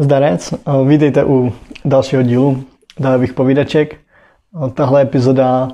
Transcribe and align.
Zdarec, 0.00 0.54
vítejte 0.86 1.24
u 1.24 1.52
dalšího 1.84 2.22
dílu 2.22 2.64
Dalových 3.00 3.32
povídaček. 3.32 3.96
Tahle 4.74 5.02
epizoda 5.02 5.68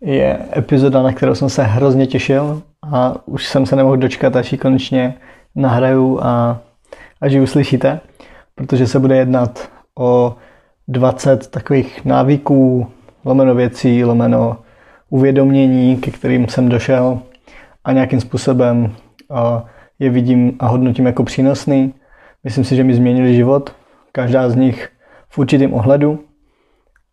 je 0.00 0.38
epizoda, 0.56 1.02
na 1.02 1.12
kterou 1.12 1.34
jsem 1.34 1.48
se 1.48 1.62
hrozně 1.62 2.06
těšil 2.06 2.62
a 2.92 3.14
už 3.26 3.48
jsem 3.48 3.66
se 3.66 3.76
nemohl 3.76 3.96
dočkat, 3.96 4.36
až 4.36 4.52
ji 4.52 4.58
konečně 4.58 5.14
nahraju 5.54 6.20
a 6.22 6.60
až 7.20 7.32
ji 7.32 7.40
uslyšíte, 7.40 8.00
protože 8.54 8.86
se 8.86 8.98
bude 8.98 9.16
jednat 9.16 9.68
o 9.98 10.36
20 10.88 11.46
takových 11.46 12.04
návyků, 12.04 12.86
lomeno 13.24 13.54
věcí, 13.54 14.04
lomeno 14.04 14.56
uvědomění, 15.10 15.96
ke 15.96 16.10
kterým 16.10 16.48
jsem 16.48 16.68
došel 16.68 17.18
a 17.84 17.92
nějakým 17.92 18.20
způsobem 18.20 18.94
je 19.98 20.10
vidím 20.10 20.56
a 20.58 20.66
hodnotím 20.66 21.06
jako 21.06 21.24
přínosný. 21.24 21.94
Myslím 22.44 22.64
si, 22.64 22.76
že 22.76 22.84
mi 22.84 22.94
změnili 22.94 23.34
život, 23.34 23.72
každá 24.12 24.50
z 24.50 24.56
nich 24.56 24.88
v 25.28 25.38
určitém 25.38 25.74
ohledu 25.74 26.24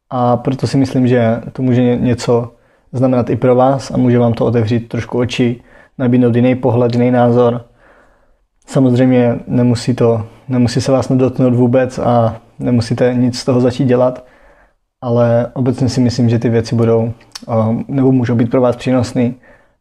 a 0.09 0.37
proto 0.37 0.67
si 0.67 0.77
myslím, 0.77 1.07
že 1.07 1.41
to 1.53 1.61
může 1.61 1.95
něco 1.95 2.51
znamenat 2.93 3.29
i 3.29 3.35
pro 3.35 3.55
vás 3.55 3.91
a 3.91 3.97
může 3.97 4.19
vám 4.19 4.33
to 4.33 4.45
otevřít 4.45 4.89
trošku 4.89 5.19
oči, 5.19 5.61
nabídnout 5.97 6.35
jiný 6.35 6.55
pohled, 6.55 6.93
jiný 6.93 7.11
názor. 7.11 7.65
Samozřejmě 8.67 9.39
nemusí, 9.47 9.95
to, 9.95 10.27
nemusí 10.47 10.81
se 10.81 10.91
vás 10.91 11.09
nedotknout 11.09 11.55
vůbec 11.55 11.99
a 11.99 12.41
nemusíte 12.59 13.13
nic 13.13 13.39
z 13.39 13.45
toho 13.45 13.61
začít 13.61 13.85
dělat, 13.85 14.25
ale 15.01 15.47
obecně 15.53 15.89
si 15.89 16.01
myslím, 16.01 16.29
že 16.29 16.39
ty 16.39 16.49
věci 16.49 16.75
budou 16.75 17.13
nebo 17.87 18.11
můžou 18.11 18.35
být 18.35 18.51
pro 18.51 18.61
vás 18.61 18.75
přínosný, 18.75 19.35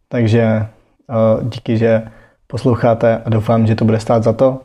takže 0.08 0.66
díky, 1.42 1.78
že 1.78 2.02
posloucháte 2.46 3.22
a 3.24 3.30
doufám, 3.30 3.66
že 3.66 3.74
to 3.74 3.84
bude 3.84 4.00
stát 4.00 4.22
za 4.22 4.32
to. 4.32 4.60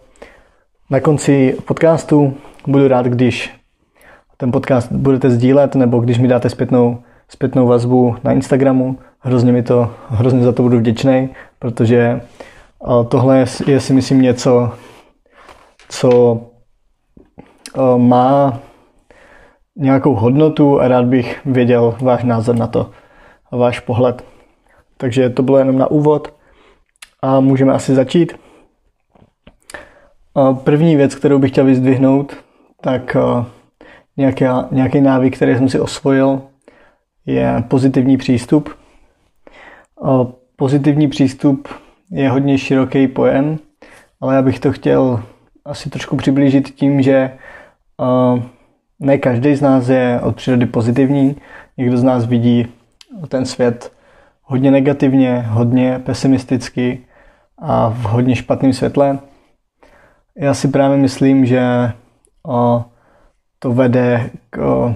Na 0.94 1.00
konci 1.00 1.58
podcastu 1.66 2.34
budu 2.68 2.88
rád, 2.88 3.06
když 3.06 3.52
ten 4.38 4.52
podcast 4.52 4.92
budete 4.92 5.30
sdílet 5.30 5.76
nebo 5.76 6.00
když 6.00 6.20
mi 6.20 6.28
dáte 6.28 6.50
zpětnou, 6.50 7.04
zpětnou 7.30 7.68
vazbu 7.68 8.16
na 8.24 8.32
Instagramu. 8.32 8.98
Hrozně 9.20 9.52
mi 9.52 9.64
to, 9.64 9.92
hrozně 10.10 10.44
za 10.44 10.52
to 10.52 10.64
budu 10.64 10.78
vděčný, 10.78 11.30
protože 11.60 12.22
tohle 13.08 13.46
je, 13.68 13.80
si 13.80 13.94
myslím 13.94 14.22
něco, 14.22 14.72
co 15.90 16.42
má 17.98 18.60
nějakou 19.76 20.16
hodnotu 20.16 20.82
a 20.82 20.88
rád 20.88 21.06
bych 21.06 21.42
věděl 21.46 21.96
váš 22.02 22.24
názor 22.24 22.56
na 22.56 22.68
to 22.68 22.90
a 23.52 23.58
váš 23.58 23.80
pohled. 23.80 24.24
Takže 24.98 25.30
to 25.30 25.44
bylo 25.44 25.58
jenom 25.58 25.78
na 25.78 25.92
úvod 25.92 26.34
a 27.22 27.40
můžeme 27.40 27.74
asi 27.74 27.96
začít. 27.96 28.43
První 30.64 30.96
věc, 30.96 31.16
kterou 31.16 31.40
bych 31.40 31.52
chtěl 31.52 31.66
vyzdvihnout, 31.66 32.34
tak 32.82 33.18
nějaký, 34.18 34.46
nějaký 34.72 35.02
návyk, 35.02 35.36
který 35.36 35.56
jsem 35.56 35.70
si 35.70 35.80
osvojil, 35.80 36.42
je 37.26 37.64
pozitivní 37.68 38.18
přístup. 38.18 38.70
Pozitivní 40.56 41.08
přístup 41.08 41.68
je 42.12 42.30
hodně 42.30 42.58
široký 42.58 43.08
pojem, 43.08 43.58
ale 44.22 44.36
já 44.36 44.42
bych 44.42 44.60
to 44.60 44.72
chtěl 44.72 45.24
asi 45.66 45.90
trošku 45.90 46.16
přiblížit 46.16 46.70
tím, 46.70 47.02
že 47.02 47.32
ne 49.00 49.18
každý 49.18 49.56
z 49.56 49.62
nás 49.62 49.90
je 49.90 50.20
od 50.24 50.36
přírody 50.36 50.66
pozitivní. 50.66 51.36
Někdo 51.78 51.98
z 51.98 52.04
nás 52.04 52.26
vidí 52.26 52.68
ten 53.28 53.46
svět 53.46 53.92
hodně 54.44 54.72
negativně, 54.72 55.46
hodně 55.50 56.00
pesimisticky 56.00 57.00
a 57.58 57.90
v 57.90 58.02
hodně 58.04 58.36
špatném 58.36 58.74
světle. 58.74 59.20
Já 60.38 60.54
si 60.54 60.68
právě 60.68 60.98
myslím, 60.98 61.46
že 61.46 61.62
o, 62.48 62.86
to 63.60 63.74
vede 63.74 64.30
k 64.50 64.58
o, 64.58 64.96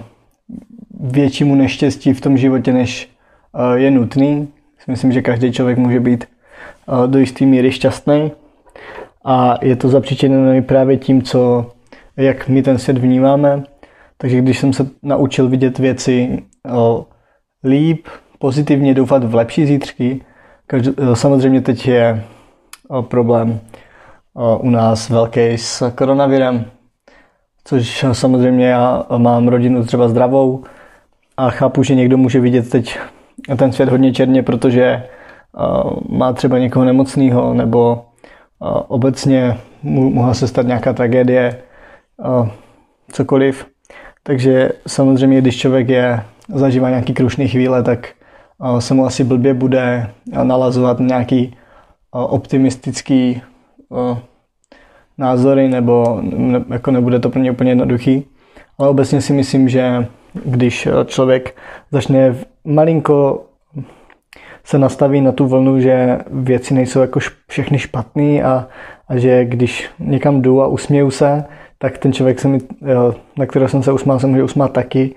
většímu 1.00 1.54
neštěstí 1.54 2.12
v 2.12 2.20
tom 2.20 2.36
životě, 2.36 2.72
než 2.72 3.10
o, 3.52 3.72
je 3.72 3.90
nutný. 3.90 4.48
Myslím, 4.86 5.12
že 5.12 5.22
každý 5.22 5.52
člověk 5.52 5.78
může 5.78 6.00
být 6.00 6.24
o, 6.86 7.06
do 7.06 7.18
jisté 7.18 7.44
míry 7.44 7.72
šťastný 7.72 8.32
a 9.24 9.54
je 9.62 9.76
to 9.76 9.88
zapříčené 9.88 10.62
právě 10.62 10.96
tím, 10.96 11.22
co, 11.22 11.72
jak 12.16 12.48
my 12.48 12.62
ten 12.62 12.78
svět 12.78 12.98
vnímáme. 12.98 13.62
Takže 14.16 14.40
když 14.40 14.58
jsem 14.58 14.72
se 14.72 14.86
naučil 15.02 15.48
vidět 15.48 15.78
věci 15.78 16.42
o, 16.70 17.06
líp, 17.64 18.06
pozitivně 18.38 18.94
doufat 18.94 19.24
v 19.24 19.34
lepší 19.34 19.66
zítřky, 19.66 20.20
samozřejmě 21.14 21.60
teď 21.60 21.88
je 21.88 22.24
problém 23.00 23.60
u 24.60 24.70
nás 24.70 25.08
velký 25.08 25.58
s 25.58 25.90
koronavirem, 25.90 26.64
což 27.64 28.04
samozřejmě 28.12 28.66
já 28.66 29.04
mám 29.16 29.48
rodinu 29.48 29.84
třeba 29.84 30.08
zdravou 30.08 30.64
a 31.36 31.50
chápu, 31.50 31.82
že 31.82 31.94
někdo 31.94 32.16
může 32.16 32.40
vidět 32.40 32.70
teď 32.70 32.98
ten 33.56 33.72
svět 33.72 33.88
hodně 33.88 34.12
černě, 34.12 34.42
protože 34.42 35.02
má 36.08 36.32
třeba 36.32 36.58
někoho 36.58 36.84
nemocného 36.84 37.54
nebo 37.54 38.04
obecně 38.88 39.58
mohla 39.82 40.34
se 40.34 40.48
stát 40.48 40.66
nějaká 40.66 40.92
tragédie, 40.92 41.62
cokoliv. 43.12 43.66
Takže 44.22 44.70
samozřejmě, 44.86 45.40
když 45.40 45.58
člověk 45.58 45.88
je, 45.88 46.22
zažívá 46.54 46.88
nějaký 46.88 47.14
krušný 47.14 47.48
chvíle, 47.48 47.82
tak 47.82 48.08
se 48.78 48.94
mu 48.94 49.06
asi 49.06 49.24
blbě 49.24 49.54
bude 49.54 50.10
nalazovat 50.42 51.00
nějaký 51.00 51.56
optimistický 52.10 53.42
názory, 55.18 55.68
nebo 55.68 56.18
ne, 56.22 56.64
jako 56.68 56.90
nebude 56.90 57.18
to 57.18 57.30
pro 57.30 57.40
ně 57.40 57.50
úplně 57.50 57.70
jednoduchý. 57.70 58.26
Ale 58.78 58.88
obecně 58.88 59.20
si 59.20 59.32
myslím, 59.32 59.68
že 59.68 60.06
když 60.44 60.88
člověk 61.06 61.56
začne 61.90 62.34
malinko 62.64 63.44
se 64.64 64.78
nastaví 64.78 65.20
na 65.20 65.32
tu 65.32 65.46
vlnu, 65.46 65.80
že 65.80 66.18
věci 66.30 66.74
nejsou 66.74 67.00
jako 67.00 67.20
všechny 67.48 67.78
špatný 67.78 68.42
a, 68.42 68.68
a 69.08 69.16
že 69.18 69.44
když 69.44 69.90
někam 69.98 70.42
jdu 70.42 70.62
a 70.62 70.66
usměju 70.66 71.10
se, 71.10 71.44
tak 71.78 71.98
ten 71.98 72.12
člověk, 72.12 72.40
se 72.40 72.48
mi, 72.48 72.58
na 73.38 73.46
kterého 73.46 73.68
jsem 73.68 73.82
se 73.82 73.92
usmál, 73.92 74.18
se 74.20 74.26
může 74.26 74.42
usmát 74.42 74.72
taky. 74.72 75.14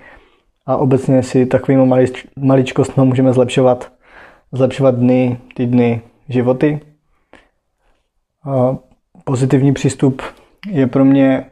A 0.66 0.76
obecně 0.76 1.22
si 1.22 1.46
takovými 1.46 1.86
malič, 1.86 2.26
maličkostmi 2.36 3.04
můžeme 3.04 3.32
zlepšovat, 3.32 3.92
zlepšovat 4.52 4.94
dny, 4.94 5.38
týdny, 5.54 6.00
životy. 6.28 6.80
Pozitivní 9.24 9.72
přístup 9.72 10.22
je 10.70 10.86
pro 10.86 11.04
mě, 11.04 11.44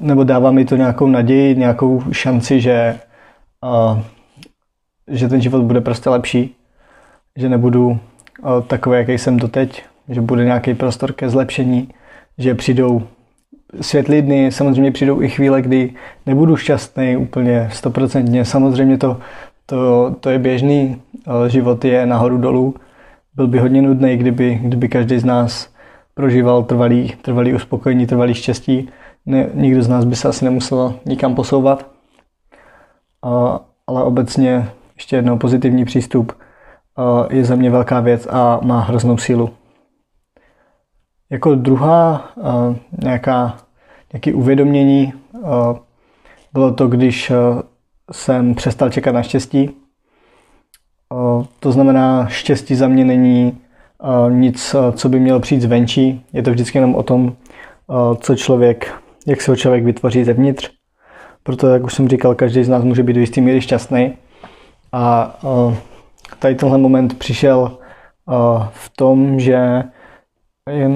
nebo 0.00 0.24
dává 0.24 0.50
mi 0.50 0.64
to 0.64 0.76
nějakou 0.76 1.06
naději, 1.06 1.56
nějakou 1.56 2.02
šanci, 2.12 2.60
že, 2.60 2.98
že 5.08 5.28
ten 5.28 5.40
život 5.40 5.62
bude 5.62 5.80
prostě 5.80 6.10
lepší, 6.10 6.56
že 7.36 7.48
nebudu 7.48 7.98
takový, 8.66 8.96
jaký 8.96 9.12
jsem 9.12 9.36
doteď, 9.36 9.84
že 10.08 10.20
bude 10.20 10.44
nějaký 10.44 10.74
prostor 10.74 11.12
ke 11.12 11.28
zlepšení, 11.28 11.88
že 12.38 12.54
přijdou 12.54 13.02
světlý 13.80 14.22
dny, 14.22 14.52
samozřejmě 14.52 14.92
přijdou 14.92 15.22
i 15.22 15.28
chvíle, 15.28 15.62
kdy 15.62 15.94
nebudu 16.26 16.56
šťastný 16.56 17.16
úplně 17.16 17.68
stoprocentně. 17.72 18.44
Samozřejmě 18.44 18.98
to, 18.98 19.20
to, 19.66 20.10
to 20.20 20.30
je 20.30 20.38
běžný, 20.38 21.02
život 21.46 21.84
je 21.84 22.06
nahoru 22.06 22.38
dolů. 22.38 22.74
Byl 23.34 23.46
by 23.46 23.58
hodně 23.58 23.82
nudný, 23.82 24.16
kdyby, 24.16 24.60
kdyby 24.62 24.88
každý 24.88 25.18
z 25.18 25.24
nás 25.24 25.68
prožíval 26.20 26.62
trvalý, 26.62 27.12
trvalý 27.22 27.54
uspokojení, 27.54 28.06
trvalý 28.06 28.34
štěstí. 28.34 28.88
Ne, 29.26 29.48
nikdo 29.54 29.82
z 29.82 29.88
nás 29.88 30.04
by 30.04 30.16
se 30.16 30.28
asi 30.28 30.44
nemusel 30.44 30.94
nikam 31.06 31.34
posouvat. 31.34 31.86
A, 33.22 33.60
ale 33.86 34.04
obecně 34.04 34.68
ještě 34.96 35.16
jednou 35.16 35.38
pozitivní 35.38 35.84
přístup 35.84 36.32
je 37.30 37.44
za 37.44 37.54
mě 37.54 37.70
velká 37.70 38.00
věc 38.00 38.26
a 38.30 38.60
má 38.62 38.80
hroznou 38.80 39.18
sílu. 39.18 39.50
Jako 41.30 41.54
druhá 41.54 42.28
nějaká, 43.02 43.56
nějaké 44.12 44.34
uvědomění 44.34 45.12
bylo 46.52 46.72
to, 46.72 46.88
když 46.88 47.32
jsem 48.12 48.54
přestal 48.54 48.90
čekat 48.90 49.12
na 49.12 49.22
štěstí. 49.22 49.70
To 51.60 51.72
znamená, 51.72 52.28
štěstí 52.28 52.74
za 52.74 52.88
mě 52.88 53.04
není 53.04 53.58
nic, 54.28 54.76
co 54.92 55.08
by 55.08 55.20
mělo 55.20 55.40
přijít 55.40 55.62
zvenčí. 55.62 56.24
Je 56.32 56.42
to 56.42 56.50
vždycky 56.50 56.78
jenom 56.78 56.94
o 56.94 57.02
tom, 57.02 57.32
co 58.20 58.36
člověk, 58.36 58.94
jak 59.26 59.40
se 59.40 59.50
ho 59.50 59.56
člověk 59.56 59.84
vytvoří 59.84 60.24
zevnitř. 60.24 60.70
Proto, 61.42 61.66
jak 61.68 61.84
už 61.84 61.94
jsem 61.94 62.08
říkal, 62.08 62.34
každý 62.34 62.64
z 62.64 62.68
nás 62.68 62.84
může 62.84 63.02
být 63.02 63.12
do 63.12 63.20
jistý 63.20 63.40
míry 63.40 63.60
šťastný. 63.60 64.12
A 64.92 65.36
tady 66.38 66.54
tenhle 66.54 66.78
moment 66.78 67.18
přišel 67.18 67.78
v 68.70 68.90
tom, 68.96 69.40
že 69.40 69.82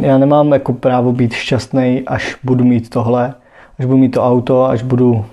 já 0.00 0.18
nemám 0.18 0.52
jako 0.52 0.72
právo 0.72 1.12
být 1.12 1.32
šťastný, 1.32 2.02
až 2.06 2.36
budu 2.42 2.64
mít 2.64 2.90
tohle, 2.90 3.34
až 3.78 3.84
budu 3.84 3.98
mít 3.98 4.08
to 4.08 4.24
auto, 4.24 4.64
až 4.64 4.82
budu 4.82 5.24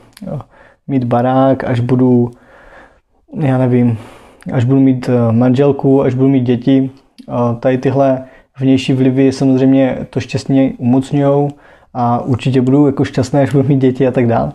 mít 0.88 1.04
barák, 1.04 1.64
až 1.64 1.80
budu, 1.80 2.32
já 3.40 3.58
nevím, 3.58 3.98
až 4.54 4.66
budu 4.66 4.80
mít 4.80 5.10
manželku, 5.32 6.04
až 6.04 6.14
budu 6.14 6.30
mít 6.30 6.44
děti. 6.44 6.92
Tady 7.60 7.78
tyhle 7.78 8.26
vnější 8.60 8.94
vlivy 8.94 9.32
samozřejmě 9.32 9.98
to 10.10 10.20
štěstí 10.20 10.74
umocňují, 10.78 11.50
a 11.94 12.22
určitě 12.22 12.62
budu 12.62 12.86
jako 12.86 13.06
šťastný, 13.06 13.40
až 13.40 13.52
budu 13.52 13.68
mít 13.68 13.78
děti 13.78 14.08
a 14.08 14.12
tak 14.12 14.28
dále. 14.28 14.52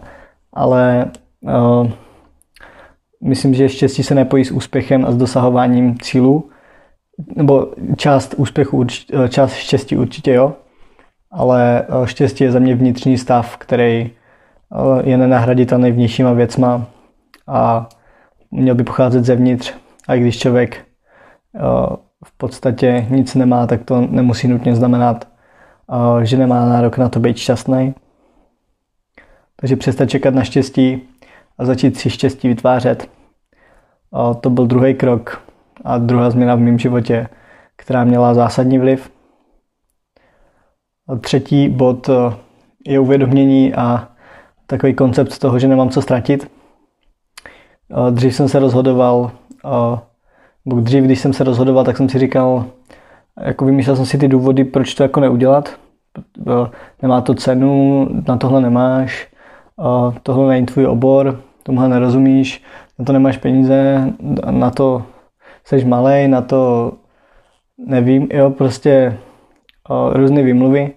Ale 0.52 1.11
uh, 1.40 1.90
myslím, 3.25 3.55
že 3.55 3.69
štěstí 3.69 4.02
se 4.02 4.14
nepojí 4.14 4.44
s 4.44 4.50
úspěchem 4.50 5.05
a 5.05 5.12
s 5.12 5.17
dosahováním 5.17 5.99
cílů. 5.99 6.50
Nebo 7.37 7.73
část 7.96 8.34
úspěchu, 8.37 8.87
eh, 9.12 9.28
část 9.28 9.52
štěstí 9.52 9.96
určitě 9.96 10.32
jo, 10.32 10.55
ale 11.31 11.87
štěstí 12.05 12.44
je 12.44 12.52
za 12.52 12.58
mě 12.58 12.75
vnitřní 12.75 13.19
stav, 13.19 13.56
který 13.56 14.11
je 15.02 15.17
nenahraditelný 15.17 15.93
vnějšíma 15.93 16.32
věcma 16.32 16.87
a 17.46 17.88
měl 18.50 18.75
by 18.75 18.84
pocházet 18.84 19.25
zevnitř. 19.25 19.75
A 20.08 20.17
když 20.17 20.38
člověk 20.38 20.84
v 22.24 22.36
podstatě 22.36 23.06
nic 23.10 23.34
nemá, 23.34 23.66
tak 23.66 23.84
to 23.84 24.00
nemusí 24.00 24.48
nutně 24.48 24.76
znamenat, 24.76 25.28
že 26.22 26.36
nemá 26.36 26.66
nárok 26.66 26.98
na 26.98 27.08
to 27.08 27.20
být 27.20 27.36
šťastný. 27.36 27.94
Takže 29.56 29.76
přestat 29.76 30.06
čekat 30.06 30.34
na 30.34 30.44
štěstí 30.44 31.08
a 31.58 31.64
začít 31.64 31.96
si 31.96 32.10
štěstí 32.10 32.48
vytvářet. 32.48 33.10
To 34.40 34.50
byl 34.50 34.66
druhý 34.66 34.94
krok 34.94 35.42
a 35.84 35.98
druhá 35.98 36.30
změna 36.30 36.54
v 36.54 36.60
mém 36.60 36.78
životě, 36.78 37.28
která 37.76 38.04
měla 38.04 38.34
zásadní 38.34 38.78
vliv. 38.78 39.10
A 41.08 41.16
třetí 41.16 41.68
bod 41.68 42.10
je 42.86 43.00
uvědomění 43.00 43.74
a 43.74 44.08
takový 44.66 44.94
koncept 44.94 45.38
toho, 45.38 45.58
že 45.58 45.68
nemám 45.68 45.90
co 45.90 46.02
ztratit. 46.02 46.50
Dřív 48.10 48.34
jsem 48.34 48.48
se 48.48 48.58
rozhodoval, 48.58 49.30
dřív, 50.66 51.04
když 51.04 51.20
jsem 51.20 51.32
se 51.32 51.44
rozhodoval, 51.44 51.84
tak 51.84 51.96
jsem 51.96 52.08
si 52.08 52.18
říkal, 52.18 52.64
jako 53.40 53.64
vymýšlel 53.64 53.96
jsem 53.96 54.06
si 54.06 54.18
ty 54.18 54.28
důvody, 54.28 54.64
proč 54.64 54.94
to 54.94 55.02
jako 55.02 55.20
neudělat. 55.20 55.76
Nemá 57.02 57.20
to 57.20 57.34
cenu, 57.34 58.08
na 58.28 58.36
tohle 58.36 58.60
nemáš, 58.60 59.28
tohle 60.22 60.48
není 60.48 60.66
tvůj 60.66 60.86
obor, 60.86 61.40
tomuhle 61.62 61.88
nerozumíš, 61.88 62.62
na 62.98 63.04
to 63.04 63.12
nemáš 63.12 63.36
peníze, 63.36 64.12
na 64.50 64.70
to 64.70 65.02
jsi 65.64 65.84
malý, 65.84 66.28
na 66.28 66.42
to 66.42 66.92
nevím, 67.86 68.28
jo, 68.32 68.50
prostě 68.50 69.18
různé 70.12 70.42
výmluvy. 70.42 70.92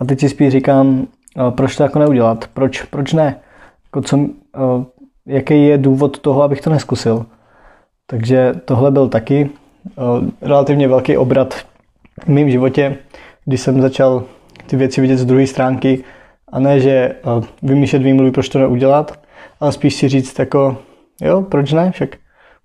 A 0.00 0.04
teď 0.04 0.20
si 0.20 0.28
spíš 0.28 0.48
říkám, 0.48 1.06
proč 1.50 1.76
to 1.76 1.82
jako 1.82 1.98
neudělat, 1.98 2.44
proč, 2.54 2.82
proč 2.82 3.12
ne, 3.12 3.40
jako 3.84 4.02
co, 4.02 4.26
jaký 5.26 5.66
je 5.66 5.78
důvod 5.78 6.18
toho, 6.18 6.42
abych 6.42 6.60
to 6.60 6.70
neskusil. 6.70 7.26
Takže 8.10 8.52
tohle 8.64 8.90
byl 8.90 9.08
taky 9.08 9.50
relativně 10.42 10.88
velký 10.88 11.16
obrat 11.16 11.54
v 12.24 12.28
mém 12.28 12.50
životě, 12.50 12.96
když 13.44 13.60
jsem 13.60 13.80
začal 13.80 14.24
ty 14.66 14.76
věci 14.76 15.00
vidět 15.00 15.16
z 15.16 15.24
druhé 15.24 15.46
stránky 15.46 16.04
a 16.52 16.58
ne, 16.58 16.80
že 16.80 17.14
vymýšlet 17.62 18.02
výmluvy, 18.02 18.30
proč 18.30 18.48
to 18.48 18.58
neudělat, 18.58 19.18
ale 19.60 19.72
spíš 19.72 19.94
si 19.94 20.08
říct 20.08 20.38
jako, 20.38 20.76
jo, 21.20 21.42
proč 21.42 21.72
ne, 21.72 21.90
však 21.90 22.16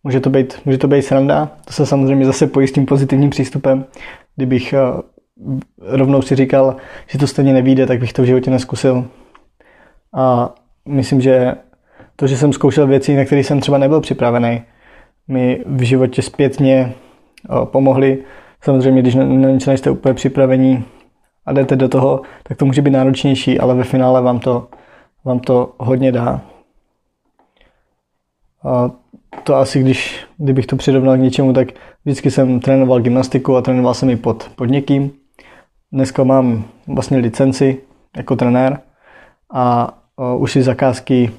může 0.03 0.19
to 0.19 0.30
být, 0.30 0.59
může 0.65 0.77
to 0.77 0.88
být 0.88 1.01
sranda. 1.01 1.50
To 1.65 1.74
se 1.74 1.86
samozřejmě 1.86 2.25
zase 2.25 2.47
pojí 2.47 2.68
s 2.68 2.71
tím 2.71 2.86
pozitivním 2.86 3.30
přístupem. 3.30 3.86
Kdybych 4.36 4.74
rovnou 5.81 6.21
si 6.21 6.36
říkal, 6.36 6.75
že 7.07 7.18
to 7.18 7.27
stejně 7.27 7.53
nevíde, 7.53 7.86
tak 7.86 8.00
bych 8.00 8.13
to 8.13 8.21
v 8.21 8.25
životě 8.25 8.51
neskusil. 8.51 9.06
A 10.13 10.53
myslím, 10.88 11.21
že 11.21 11.56
to, 12.15 12.27
že 12.27 12.38
jsem 12.38 12.53
zkoušel 12.53 12.88
věci, 12.88 13.15
na 13.15 13.25
které 13.25 13.44
jsem 13.44 13.59
třeba 13.59 13.77
nebyl 13.77 14.01
připravený, 14.01 14.62
mi 15.27 15.63
v 15.66 15.81
životě 15.81 16.22
zpětně 16.22 16.94
pomohly. 17.66 18.24
Samozřejmě, 18.62 19.01
když 19.01 19.16
na 19.16 19.24
něco 19.25 19.69
nejste 19.69 19.92
úplně 19.92 20.13
připravení 20.13 20.83
a 21.45 21.54
jdete 21.54 21.75
do 21.75 21.89
toho, 21.89 22.22
tak 22.44 22.57
to 22.57 22.66
může 22.66 22.81
být 22.81 22.92
náročnější, 22.92 23.60
ale 23.60 23.75
ve 23.75 23.83
finále 23.83 24.22
vám 24.22 24.39
to, 24.39 24.68
vám 25.25 25.39
to 25.39 25.74
hodně 25.77 26.12
dá. 26.12 26.42
A 28.63 28.92
to 29.44 29.56
asi, 29.56 29.80
když, 29.80 30.25
kdybych 30.38 30.66
to 30.66 30.75
přirovnal 30.75 31.18
k 31.18 31.19
něčemu, 31.19 31.54
tak 31.54 31.68
vždycky 32.06 32.31
jsem 32.31 32.60
trénoval 32.60 33.00
gymnastiku 33.00 33.56
a 33.56 33.62
trénoval 33.62 33.94
jsem 33.94 34.10
ji 34.10 34.16
pod, 34.16 34.51
pod 34.56 34.66
někým. 34.66 35.12
Dneska 35.92 36.24
mám 36.24 36.63
vlastně 36.88 37.18
licenci 37.18 37.81
jako 38.18 38.36
trenér 38.36 38.80
a 39.54 39.94
uh, 40.18 40.42
už 40.42 40.51
si 40.51 40.63
zakázky 40.63 41.31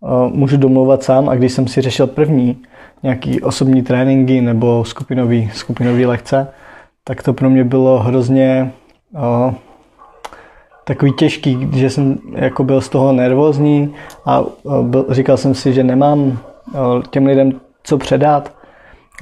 uh, 0.00 0.32
můžu 0.32 0.56
domlouvat 0.56 1.02
sám 1.02 1.28
a 1.28 1.34
když 1.34 1.52
jsem 1.52 1.68
si 1.68 1.80
řešil 1.80 2.06
první 2.06 2.62
nějaký 3.04 3.42
osobní 3.42 3.82
tréninky 3.82 4.40
nebo 4.40 4.84
skupinový, 4.84 5.50
skupinový 5.54 6.06
lekce, 6.06 6.48
tak 7.04 7.22
to 7.22 7.32
pro 7.32 7.50
mě 7.50 7.64
bylo 7.64 7.98
hrozně 7.98 8.72
uh, 9.12 9.54
takový 10.84 11.12
těžký, 11.12 11.68
že 11.72 11.90
jsem 11.90 12.18
jako 12.34 12.64
byl 12.64 12.80
z 12.80 12.88
toho 12.88 13.12
nervózní 13.12 13.94
a 14.26 14.42
byl, 14.82 15.06
říkal 15.08 15.36
jsem 15.36 15.54
si, 15.54 15.72
že 15.72 15.84
nemám 15.84 16.38
těm 17.10 17.26
lidem 17.26 17.60
co 17.82 17.98
předat. 17.98 18.52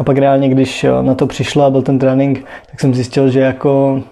A 0.00 0.04
pak 0.04 0.18
reálně, 0.18 0.48
když 0.48 0.86
na 1.02 1.14
to 1.14 1.26
přišlo 1.26 1.64
a 1.64 1.70
byl 1.70 1.82
ten 1.82 1.98
trénink, 1.98 2.44
tak 2.70 2.80
jsem 2.80 2.94
zjistil, 2.94 3.30
že 3.30 3.40
jako 3.40 4.02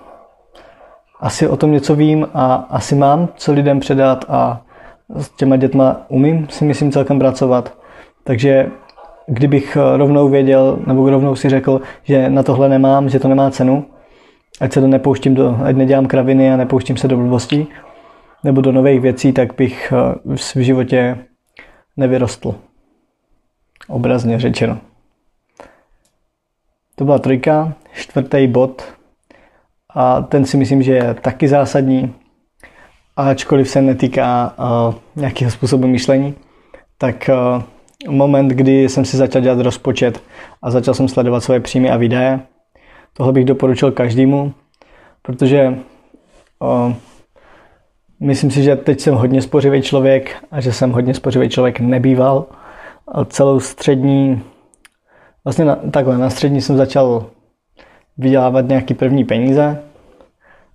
asi 1.21 1.49
o 1.49 1.57
tom 1.57 1.73
něco 1.73 1.95
vím 1.95 2.29
a 2.35 2.55
asi 2.55 2.95
mám 2.95 3.29
co 3.37 3.53
lidem 3.53 3.81
předat 3.81 4.25
a 4.29 4.63
s 5.17 5.29
těma 5.29 5.57
dětma 5.57 5.97
umím 6.09 6.49
si 6.51 6.65
myslím 6.65 6.93
celkem 6.93 7.19
pracovat. 7.19 7.73
Takže 8.25 8.71
kdybych 9.31 9.77
rovnou 9.97 10.29
věděl, 10.29 10.79
nebo 10.87 11.11
rovnou 11.11 11.37
si 11.37 11.49
řekl, 11.49 11.81
že 12.03 12.31
na 12.31 12.43
tohle 12.43 12.69
nemám, 12.69 13.09
že 13.09 13.19
to 13.19 13.29
nemá 13.29 13.51
cenu, 13.51 13.85
ať 14.61 14.73
se 14.73 14.81
to 14.81 14.87
nepouštím 14.87 15.35
do, 15.35 15.59
ať 15.65 15.77
nedělám 15.77 16.07
kraviny 16.07 16.53
a 16.53 16.57
nepouštím 16.57 16.97
se 16.97 17.09
do 17.09 17.17
blbostí, 17.17 17.67
nebo 18.45 18.61
do 18.61 18.73
nových 18.73 19.01
věcí, 19.01 19.33
tak 19.33 19.55
bych 19.57 19.93
eh, 19.93 20.35
v 20.55 20.61
životě 20.61 21.19
nevyrostl. 21.97 22.55
Obrazně 23.89 24.41
řečeno. 24.41 24.79
To 26.95 27.05
byla 27.05 27.19
trojka. 27.19 27.73
Čtvrtý 27.93 28.47
bod 28.47 28.83
a 29.95 30.23
ten 30.23 30.45
si 30.45 30.57
myslím, 30.57 30.83
že 30.83 30.93
je 30.93 31.15
taky 31.15 31.49
zásadní, 31.49 32.15
ačkoliv 33.17 33.69
se 33.69 33.83
netýká 33.83 34.55
uh, 34.59 34.95
nějakého 35.17 35.51
způsobu 35.51 35.87
myšlení, 35.87 36.35
tak 36.99 37.31
uh, 37.57 37.63
moment, 38.09 38.49
kdy 38.49 38.89
jsem 38.89 39.05
si 39.05 39.17
začal 39.17 39.43
dělat 39.43 39.61
rozpočet 39.61 40.23
a 40.63 40.71
začal 40.71 40.95
jsem 40.95 41.09
sledovat 41.09 41.41
svoje 41.41 41.61
příjmy 41.61 41.91
a 41.91 41.97
výdaje, 41.97 42.41
tohle 43.13 43.33
bych 43.33 43.45
doporučil 43.45 43.93
každému, 43.93 44.53
protože 45.23 45.79
uh, 46.59 46.93
myslím 48.21 48.51
si, 48.51 48.63
že 48.63 48.77
teď 48.77 49.01
jsem 49.01 49.15
hodně 49.15 49.43
spořivý 49.43 49.83
člověk 49.83 50.37
a 50.51 50.61
že 50.61 50.73
jsem 50.73 50.93
hodně 50.93 51.15
spořivý 51.15 51.49
člověk 51.49 51.81
nebýval. 51.81 52.47
A 53.09 53.25
celou 53.25 53.61
střední, 53.61 54.43
vlastně 55.45 55.65
na, 55.65 55.77
takhle, 55.77 56.19
na 56.19 56.31
střední 56.31 56.61
jsem 56.61 56.77
začal 56.77 57.27
vydělávat 58.19 58.69
nějaký 58.69 58.95
první 58.95 59.25
peníze 59.25 59.83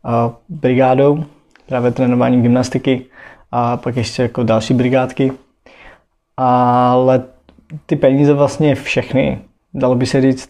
a 0.04 0.34
brigádou, 0.50 1.24
právě 1.66 1.92
trénováním 1.92 2.42
gymnastiky 2.42 3.06
a 3.52 3.78
pak 3.78 3.96
ještě 3.96 4.22
jako 4.22 4.44
další 4.44 4.74
brigádky. 4.74 5.32
Ale 6.38 7.24
ty 7.86 7.96
peníze 7.96 8.34
vlastně 8.34 8.76
všechny, 8.76 9.40
dalo 9.74 9.96
by 9.96 10.06
se 10.06 10.22
říct, 10.22 10.50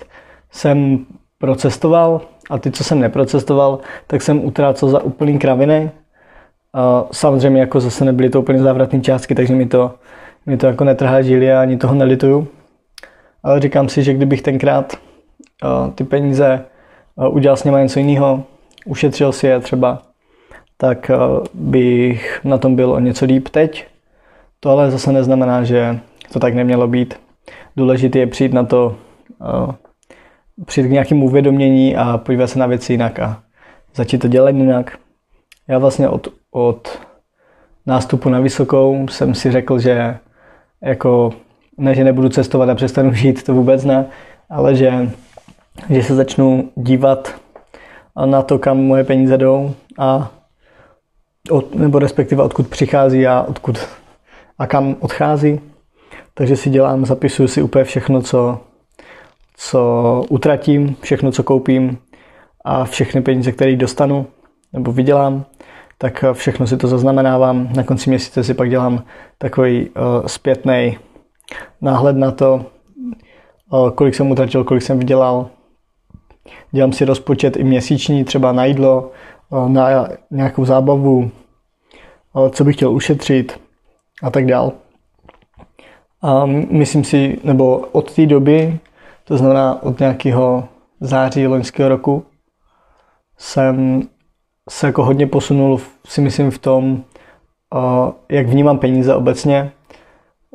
jsem 0.52 1.06
procestoval 1.38 2.22
a 2.50 2.58
ty, 2.58 2.72
co 2.72 2.84
jsem 2.84 3.00
neprocestoval, 3.00 3.80
tak 4.08 4.22
jsem 4.22 4.46
utrácel 4.46 4.90
za 4.90 5.04
úplný 5.04 5.40
kraviny. 5.40 5.92
Samozřejmě 7.12 7.60
jako 7.62 7.80
zase 7.80 8.06
nebyly 8.06 8.30
to 8.30 8.42
úplně 8.42 8.60
závratné 8.60 9.02
částky, 9.02 9.36
takže 9.36 9.56
mi 9.56 9.66
to, 9.66 9.94
mi 10.46 10.58
to 10.58 10.68
jako 10.68 10.84
netrhá 10.84 11.22
žili 11.22 11.54
a 11.54 11.62
ani 11.62 11.78
toho 11.78 11.96
nelituju. 11.96 12.48
Ale 13.44 13.60
říkám 13.60 13.90
si, 13.90 14.04
že 14.04 14.14
kdybych 14.14 14.42
tenkrát 14.42 14.94
ty 15.96 16.04
peníze 16.04 16.66
udělal 17.30 17.58
s 17.58 17.64
nimi 17.64 17.78
něco 17.78 18.00
jiného, 18.00 18.44
ušetřil 18.86 19.32
si 19.32 19.48
je 19.48 19.60
třeba, 19.60 20.02
tak 20.78 21.12
bych 21.54 22.40
na 22.44 22.58
tom 22.58 22.76
byl 22.76 22.92
o 22.92 23.00
něco 23.00 23.26
líp 23.26 23.50
teď. 23.50 23.88
To 24.66 24.72
ale 24.72 24.92
zase 24.92 25.12
neznamená, 25.12 25.64
že 25.64 26.00
to 26.34 26.40
tak 26.40 26.54
nemělo 26.54 26.88
být. 26.88 27.14
Důležité 27.78 28.20
je 28.20 28.28
přijít 28.28 28.54
na 28.54 28.64
to, 28.64 28.96
přijít 30.66 30.88
k 30.88 30.92
nějakému 30.92 31.26
uvědomění 31.26 31.96
a 31.96 32.18
podívat 32.18 32.48
se 32.48 32.60
na 32.60 32.66
věci 32.66 32.94
jinak 32.94 33.20
a 33.20 33.44
začít 33.96 34.18
to 34.18 34.28
dělat 34.28 34.50
jinak. 34.50 34.98
Já 35.68 35.78
vlastně 35.78 36.10
od, 36.10 36.28
od 36.52 37.00
nástupu 37.86 38.30
na 38.30 38.40
vysokou 38.40 39.08
jsem 39.08 39.36
si 39.36 39.52
řekl, 39.52 39.80
že 39.80 40.18
jako 40.82 41.34
ne, 41.78 41.96
že 41.96 42.04
nebudu 42.04 42.30
cestovat 42.30 42.70
a 42.70 42.76
přestanu 42.76 43.14
žít, 43.14 43.44
to 43.44 43.54
vůbec 43.54 43.86
ne, 43.86 44.06
ale 44.50 44.76
že 44.76 45.12
že 45.90 46.04
se 46.04 46.16
začnu 46.16 46.70
dívat 46.76 47.36
na 48.26 48.42
to, 48.42 48.60
kam 48.60 48.78
moje 48.78 49.04
peníze 49.04 49.38
jdou 49.38 49.74
a 49.98 50.32
od, 51.52 51.76
nebo 51.76 52.00
respektive 52.00 52.44
odkud 52.44 52.68
přichází 52.68 53.28
a 53.28 53.46
odkud 53.48 53.78
a 54.60 54.68
kam 54.68 54.96
odchází. 55.00 55.60
Takže 56.34 56.56
si 56.56 56.70
dělám, 56.70 57.06
zapisuju 57.06 57.48
si 57.48 57.62
úplně 57.62 57.84
všechno, 57.84 58.22
co, 58.22 58.60
co 59.58 60.24
utratím, 60.30 60.96
všechno, 61.02 61.32
co 61.32 61.44
koupím 61.44 61.98
a 62.66 62.86
všechny 62.86 63.22
peníze, 63.22 63.52
které 63.52 63.76
dostanu 63.76 64.28
nebo 64.74 64.92
vydělám, 64.92 65.46
tak 65.98 66.26
všechno 66.34 66.68
si 66.68 66.78
to 66.78 66.88
zaznamenávám. 66.88 67.70
Na 67.76 67.84
konci 67.84 68.10
měsíce 68.10 68.44
si 68.44 68.54
pak 68.54 68.70
dělám 68.70 69.04
takový 69.38 69.90
uh, 69.90 70.26
zpětný 70.26 70.98
náhled 71.82 72.18
na 72.18 72.32
to, 72.32 72.66
uh, 73.72 73.90
kolik 73.90 74.16
jsem 74.16 74.32
utratil, 74.32 74.64
kolik 74.64 74.84
jsem 74.84 75.00
vydělal. 75.00 75.50
Dělám 76.72 76.94
si 76.94 77.06
rozpočet 77.06 77.58
i 77.58 77.64
měsíční, 77.64 78.24
třeba 78.24 78.52
na 78.52 78.66
jídlo, 78.66 79.12
uh, 79.50 79.70
na 79.70 80.08
nějakou 80.32 80.66
zábavu, 80.66 81.32
uh, 82.34 82.50
co 82.50 82.64
bych 82.64 82.76
chtěl 82.76 82.92
ušetřit 82.92 83.65
a 84.24 84.30
tak 84.30 84.46
dál. 84.46 84.72
A 86.22 86.46
myslím 86.72 87.04
si, 87.04 87.40
nebo 87.44 87.78
od 87.78 88.14
té 88.16 88.26
doby, 88.26 88.80
to 89.24 89.38
znamená 89.38 89.84
od 89.84 90.00
nějakého 90.00 90.68
září 91.00 91.48
loňského 91.48 91.90
roku, 91.90 92.26
jsem 93.38 94.02
se 94.70 94.88
jako 94.88 95.04
hodně 95.06 95.28
posunul, 95.28 95.82
si 96.06 96.22
myslím, 96.22 96.52
v 96.52 96.58
tom, 96.58 97.04
jak 98.30 98.48
vnímám 98.48 98.78
peníze 98.78 99.16
obecně, 99.16 99.72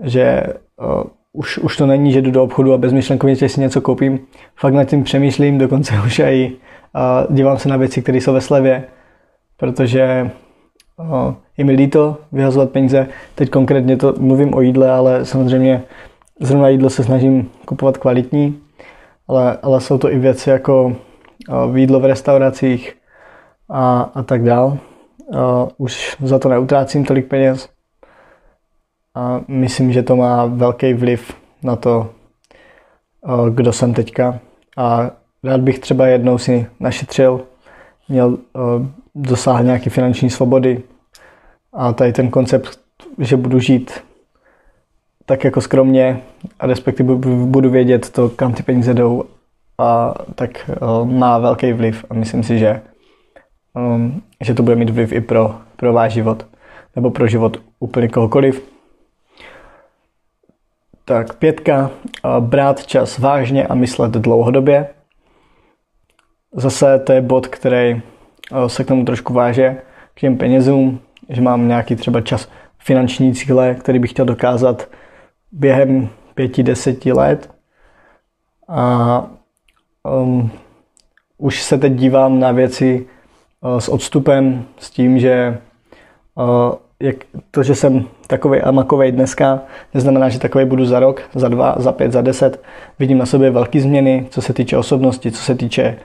že 0.02 0.42
už, 1.32 1.58
už 1.58 1.76
to 1.76 1.86
není, 1.86 2.12
že 2.12 2.22
jdu 2.22 2.30
do 2.30 2.44
obchodu 2.44 2.72
a 2.72 2.78
bezmyšlenkově 2.78 3.36
si 3.36 3.60
něco 3.60 3.80
koupím. 3.80 4.20
Fakt 4.56 4.74
nad 4.74 4.84
tím 4.84 5.04
přemýšlím, 5.04 5.58
dokonce 5.58 5.94
už 6.06 6.18
i 6.18 6.56
dívám 7.30 7.58
se 7.58 7.68
na 7.68 7.76
věci, 7.76 8.02
které 8.02 8.18
jsou 8.18 8.32
ve 8.32 8.40
slevě, 8.40 8.84
protože 9.56 10.30
je 11.56 11.64
mi 11.64 11.72
líto 11.72 12.16
vyhazovat 12.32 12.70
peníze. 12.70 13.06
Teď 13.34 13.50
konkrétně 13.50 13.96
to 13.96 14.14
mluvím 14.18 14.54
o 14.54 14.60
jídle, 14.60 14.90
ale 14.90 15.24
samozřejmě 15.24 15.82
zrovna 16.40 16.68
jídlo 16.68 16.90
se 16.90 17.04
snažím 17.04 17.50
kupovat 17.64 17.98
kvalitní, 17.98 18.58
ale, 19.28 19.58
ale 19.62 19.80
jsou 19.80 19.98
to 19.98 20.12
i 20.12 20.18
věci 20.18 20.50
jako 20.50 20.96
jídlo 21.74 22.00
v 22.00 22.04
restauracích 22.04 22.96
a, 23.70 24.10
a 24.14 24.22
tak 24.22 24.44
dál. 24.44 24.78
Už 25.78 26.16
za 26.20 26.38
to 26.38 26.48
neutrácím 26.48 27.04
tolik 27.04 27.26
peněz 27.26 27.68
a 29.14 29.40
myslím, 29.48 29.92
že 29.92 30.02
to 30.02 30.16
má 30.16 30.46
velký 30.46 30.94
vliv 30.94 31.34
na 31.62 31.76
to, 31.76 32.10
kdo 33.50 33.72
jsem 33.72 33.94
teďka. 33.94 34.38
A 34.76 35.10
rád 35.44 35.60
bych 35.60 35.78
třeba 35.78 36.06
jednou 36.06 36.38
si 36.38 36.66
našetřil, 36.80 37.40
měl 38.08 38.38
dosáhnout 39.14 39.66
nějaké 39.66 39.90
finanční 39.90 40.30
svobody, 40.30 40.82
a 41.72 41.92
tady 41.92 42.12
ten 42.12 42.30
koncept, 42.30 42.80
že 43.18 43.36
budu 43.36 43.58
žít 43.58 44.04
tak 45.26 45.44
jako 45.44 45.60
skromně 45.60 46.22
a 46.60 46.66
respektive 46.66 47.14
budu 47.46 47.70
vědět 47.70 48.10
to, 48.10 48.28
kam 48.28 48.52
ty 48.52 48.62
peníze 48.62 48.94
jdou, 48.94 49.24
a 49.78 50.14
tak 50.34 50.70
má 51.04 51.38
velký 51.38 51.72
vliv 51.72 52.04
a 52.10 52.14
myslím 52.14 52.42
si, 52.42 52.58
že, 52.58 52.80
um, 53.74 54.22
že 54.40 54.54
to 54.54 54.62
bude 54.62 54.76
mít 54.76 54.90
vliv 54.90 55.12
i 55.12 55.20
pro, 55.20 55.60
pro 55.76 55.92
váš 55.92 56.12
život 56.12 56.46
nebo 56.96 57.10
pro 57.10 57.26
život 57.26 57.62
úplně 57.80 58.08
kohokoliv. 58.08 58.70
Tak 61.04 61.34
pětka, 61.34 61.90
brát 62.40 62.86
čas 62.86 63.18
vážně 63.18 63.66
a 63.66 63.74
myslet 63.74 64.10
dlouhodobě. 64.10 64.88
Zase 66.52 66.98
to 66.98 67.12
je 67.12 67.20
bod, 67.20 67.46
který 67.46 68.02
se 68.66 68.84
k 68.84 68.88
tomu 68.88 69.04
trošku 69.04 69.32
váže, 69.32 69.76
k 70.14 70.20
těm 70.20 70.36
penězům, 70.36 71.00
že 71.28 71.40
mám 71.40 71.68
nějaký 71.68 71.96
třeba 71.96 72.20
čas 72.20 72.48
finanční 72.78 73.34
cíle, 73.34 73.74
který 73.74 73.98
bych 73.98 74.10
chtěl 74.10 74.24
dokázat 74.24 74.88
během 75.52 76.08
pěti, 76.34 76.62
deseti 76.62 77.12
let. 77.12 77.50
A 78.68 79.26
um, 80.22 80.50
už 81.38 81.62
se 81.62 81.78
teď 81.78 81.92
dívám 81.92 82.40
na 82.40 82.52
věci 82.52 83.06
uh, 83.60 83.78
s 83.78 83.88
odstupem, 83.88 84.64
s 84.78 84.90
tím, 84.90 85.18
že 85.18 85.58
uh, 86.34 86.74
jak 87.00 87.16
to, 87.50 87.62
že 87.62 87.74
jsem 87.74 88.04
takový 88.26 88.60
amakový 88.60 89.12
dneska, 89.12 89.60
neznamená, 89.94 90.28
že 90.28 90.38
takový 90.38 90.64
budu 90.64 90.84
za 90.84 91.00
rok, 91.00 91.22
za 91.34 91.48
dva, 91.48 91.74
za 91.78 91.92
pět, 91.92 92.12
za 92.12 92.20
deset. 92.20 92.62
Vidím 92.98 93.18
na 93.18 93.26
sobě 93.26 93.50
velké 93.50 93.80
změny, 93.80 94.26
co 94.30 94.42
se 94.42 94.52
týče 94.52 94.76
osobnosti, 94.76 95.32
co 95.32 95.42
se 95.42 95.54
týče 95.54 95.98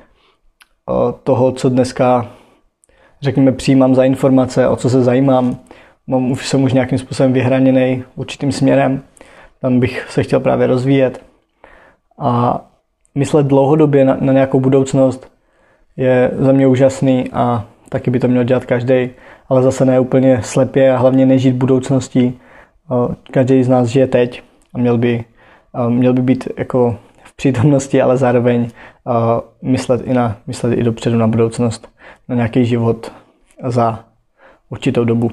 toho, 1.24 1.51
co 1.51 1.70
dneska 1.70 2.32
řekněme, 3.22 3.51
přijímám 3.51 3.96
za 3.96 4.04
informace, 4.04 4.68
o 4.68 4.75
co 4.75 4.89
se 4.89 5.04
zajímám. 5.04 5.58
Mám, 6.08 6.32
už 6.32 6.48
jsem 6.48 6.63
už 6.63 6.74
nějakým 6.74 6.98
způsobem 6.98 7.34
vyhraněný 7.34 8.04
určitým 8.15 8.51
směrem. 8.51 9.01
Tam 9.62 9.80
bych 9.80 10.08
se 10.10 10.24
chtěl 10.24 10.39
právě 10.39 10.68
rozvíjet. 10.68 11.22
A 12.20 12.62
myslet 13.15 13.46
dlouhodobě 13.46 14.06
na, 14.06 14.18
na 14.20 14.34
nějakou 14.34 14.60
budoucnost 14.60 15.32
je 15.98 16.32
za 16.34 16.51
mě 16.51 16.68
úžasný 16.68 17.32
a 17.34 17.65
taky 17.89 18.12
by 18.12 18.20
to 18.20 18.27
měl 18.27 18.44
dělat 18.44 18.65
každý, 18.65 19.10
ale 19.50 19.63
zase 19.63 19.86
ne 19.86 20.00
úplně 20.00 20.42
slepě 20.44 20.92
a 20.92 20.98
hlavně 20.98 21.25
nežít 21.25 21.56
budoucností. 21.56 22.39
Každý 23.32 23.63
z 23.63 23.70
nás 23.70 23.88
žije 23.88 24.08
teď 24.08 24.42
a 24.74 24.77
měl 24.77 24.98
by, 24.98 25.24
měl 25.89 26.13
by 26.13 26.22
být 26.22 26.48
jako 26.58 26.98
přítomnosti, 27.36 28.01
ale 28.01 28.18
zároveň 28.18 28.70
myslet 29.62 30.01
i, 30.06 30.13
na, 30.13 30.38
myslet 30.48 30.74
i 30.74 30.84
dopředu 30.84 31.18
na 31.18 31.27
budoucnost 31.27 31.88
na 32.30 32.36
nějaký 32.36 32.65
život 32.65 33.12
za 33.63 34.06
určitou 34.70 35.04
dobu. 35.04 35.32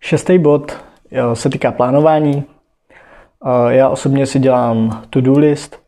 Šestý 0.00 0.38
bod 0.38 0.76
se 1.34 1.50
týká 1.50 1.72
plánování. 1.72 2.44
Já 3.68 3.88
osobně 3.88 4.26
si 4.26 4.38
dělám 4.38 5.02
to-do 5.10 5.38
list, 5.38 5.82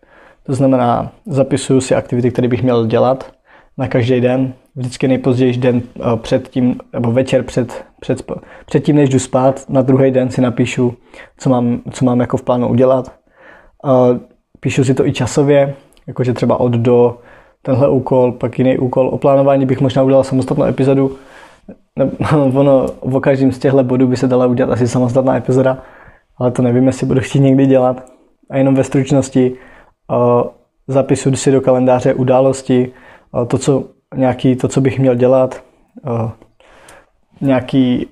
to 0.47 0.55
znamená 0.55 1.13
zapisuju 1.27 1.81
si 1.81 1.95
aktivity, 1.95 2.31
které 2.31 2.49
bych 2.49 2.63
měl 2.63 2.87
dělat 2.87 3.33
na 3.79 3.89
každý 3.89 4.21
den. 4.21 4.55
Vždycky 4.77 5.09
nejpozději 5.09 5.57
den 5.57 5.83
před 6.17 6.49
tím, 6.49 6.81
nebo 6.93 7.13
večer 7.13 7.43
před, 7.43 7.85
před, 8.01 8.33
před 8.67 8.81
tím, 8.81 8.97
než 8.97 9.11
jdu 9.11 9.19
spát, 9.19 9.69
na 9.69 9.83
druhý 9.83 10.11
den 10.11 10.31
si 10.31 10.41
napíšu, 10.41 10.95
co 11.39 11.51
mám, 11.51 11.81
co 11.91 12.05
mám 12.05 12.21
jako 12.21 12.37
v 12.37 12.43
plánu 12.43 12.69
udělat. 12.69 13.13
Píšu 14.61 14.85
si 14.85 14.95
to 14.95 15.07
i 15.07 15.13
časově, 15.13 15.75
jakože 16.07 16.33
třeba 16.33 16.61
od 16.61 16.73
do 16.73 17.19
tenhle 17.63 17.89
úkol, 17.89 18.33
pak 18.33 18.59
jiný 18.59 18.79
úkol. 18.79 19.09
O 19.09 19.19
plánování 19.19 19.67
bych 19.67 19.81
možná 19.81 20.03
udělal 20.03 20.25
samostatnou 20.25 20.65
epizodu. 20.65 21.17
ono, 22.55 22.87
o 23.01 23.21
každém 23.21 23.53
z 23.53 23.59
těchto 23.59 23.85
bodů 23.85 24.07
by 24.07 24.17
se 24.17 24.27
dala 24.27 24.47
udělat 24.47 24.73
asi 24.73 24.89
samostatná 24.89 25.37
epizoda, 25.37 25.79
ale 26.39 26.51
to 26.51 26.63
nevím, 26.63 26.87
jestli 26.87 27.07
budu 27.07 27.21
chtít 27.21 27.41
někdy 27.41 27.67
dělat. 27.67 28.05
A 28.51 28.57
jenom 28.57 28.75
ve 28.75 28.85
stručnosti 28.85 29.53
uh, 30.11 30.51
zapisuju 30.87 31.37
si 31.37 31.53
do 31.53 31.61
kalendáře 31.61 32.15
události, 32.15 32.93
uh, 33.33 33.45
to, 33.45 33.59
co, 33.59 33.85
nějaký, 34.15 34.57
to, 34.57 34.69
co 34.69 34.81
bych 34.81 34.99
měl 34.99 35.15
dělat, 35.15 35.63
uh, 36.07 36.31
nějaký 37.41 38.07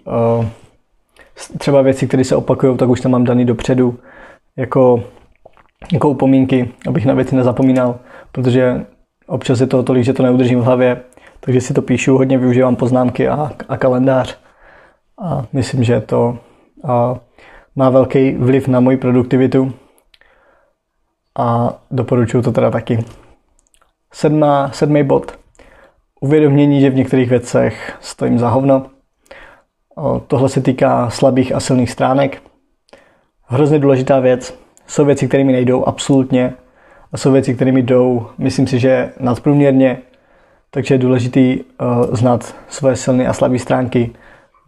třeba 1.58 1.82
věci, 1.82 2.06
které 2.06 2.24
se 2.24 2.36
opakují, 2.36 2.76
tak 2.76 2.88
už 2.88 3.00
tam 3.00 3.12
mám 3.12 3.24
daný 3.24 3.44
dopředu, 3.44 3.98
jako, 4.56 5.02
jako 5.92 6.08
upomínky, 6.08 6.72
abych 6.88 7.06
na 7.06 7.14
věci 7.14 7.36
nezapomínal, 7.36 7.98
protože 8.32 8.86
Občas 9.26 9.60
je 9.60 9.66
to 9.66 9.82
tolik, 9.82 10.04
že 10.04 10.12
to 10.12 10.22
neudržím 10.22 10.60
v 10.60 10.64
hlavě, 10.64 11.02
takže 11.40 11.60
si 11.60 11.74
to 11.74 11.82
píšu, 11.82 12.18
hodně 12.18 12.38
využívám 12.38 12.76
poznámky 12.76 13.28
a, 13.28 13.52
a 13.68 13.76
kalendář. 13.76 14.38
A 15.22 15.46
myslím, 15.52 15.84
že 15.84 16.00
to 16.00 16.38
a, 16.84 17.16
má 17.76 17.90
velký 17.90 18.32
vliv 18.32 18.68
na 18.68 18.80
moji 18.80 18.96
produktivitu 18.96 19.72
a 21.38 21.78
doporučuji 21.90 22.42
to 22.42 22.52
teda 22.52 22.70
taky. 22.70 23.04
Sedmá, 24.12 24.70
sedmý 24.72 25.02
bod. 25.02 25.38
Uvědomění, 26.20 26.80
že 26.80 26.90
v 26.90 26.94
některých 26.94 27.30
věcech 27.30 27.96
stojím 28.00 28.38
za 28.38 28.48
hovno. 28.48 28.86
O, 29.94 30.20
tohle 30.20 30.48
se 30.48 30.60
týká 30.60 31.10
slabých 31.10 31.54
a 31.54 31.60
silných 31.60 31.90
stránek. 31.90 32.42
Hrozně 33.42 33.78
důležitá 33.78 34.20
věc. 34.20 34.65
Jsou 34.86 35.04
věci, 35.04 35.28
které 35.28 35.44
mi 35.44 35.52
nejdou 35.52 35.84
absolutně 35.84 36.54
a 37.12 37.16
jsou 37.16 37.32
věci, 37.32 37.54
které 37.54 37.72
mi 37.72 37.82
jdou, 37.82 38.26
myslím 38.38 38.66
si, 38.66 38.78
že 38.78 39.12
nadprůměrně, 39.20 39.98
takže 40.70 40.94
je 40.94 40.98
důležité 40.98 41.40
uh, 41.40 42.14
znát 42.14 42.54
svoje 42.68 42.96
silné 42.96 43.26
a 43.26 43.32
slabé 43.32 43.58
stránky, 43.58 44.10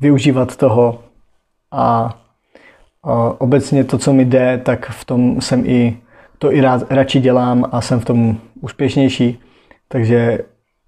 využívat 0.01 0.57
toho 0.57 1.03
a 1.71 2.19
uh, 3.07 3.13
obecně 3.39 3.85
to, 3.85 3.99
co 3.99 4.13
mi 4.13 4.25
jde, 4.25 4.61
tak 4.65 4.91
v 4.91 5.05
tom 5.05 5.41
jsem 5.41 5.63
i 5.67 5.99
to 6.39 6.53
i 6.53 6.61
rád, 6.61 6.83
radši 6.91 7.21
dělám 7.21 7.65
a 7.73 7.81
jsem 7.81 8.01
v 8.01 8.05
tom 8.05 8.37
úspěšnější, 8.61 9.41
takže 9.89 10.39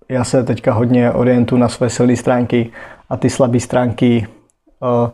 já 0.09 0.25
se 0.25 0.45
teďka 0.45 0.73
hodně 0.73 1.13
orientuji 1.13 1.61
na 1.61 1.69
své 1.69 1.91
silné 1.91 2.17
stránky 2.17 2.71
a 3.09 3.17
ty 3.17 3.31
slabé 3.31 3.61
stránky, 3.61 4.27
uh, 4.81 5.11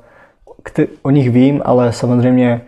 o 1.02 1.10
nich 1.10 1.30
vím, 1.30 1.62
ale 1.64 1.92
samozřejmě 1.92 2.60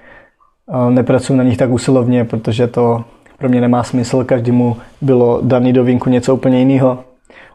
nepracuji 0.90 1.36
na 1.36 1.44
nich 1.44 1.56
tak 1.56 1.70
usilovně, 1.70 2.24
protože 2.24 2.66
to 2.66 3.04
pro 3.38 3.48
mě 3.48 3.60
nemá 3.60 3.82
smysl, 3.82 4.24
každému 4.24 4.76
bylo 5.00 5.40
daný 5.42 5.72
do 5.72 5.84
vínku 5.84 6.10
něco 6.10 6.34
úplně 6.34 6.58
jiného 6.58 6.98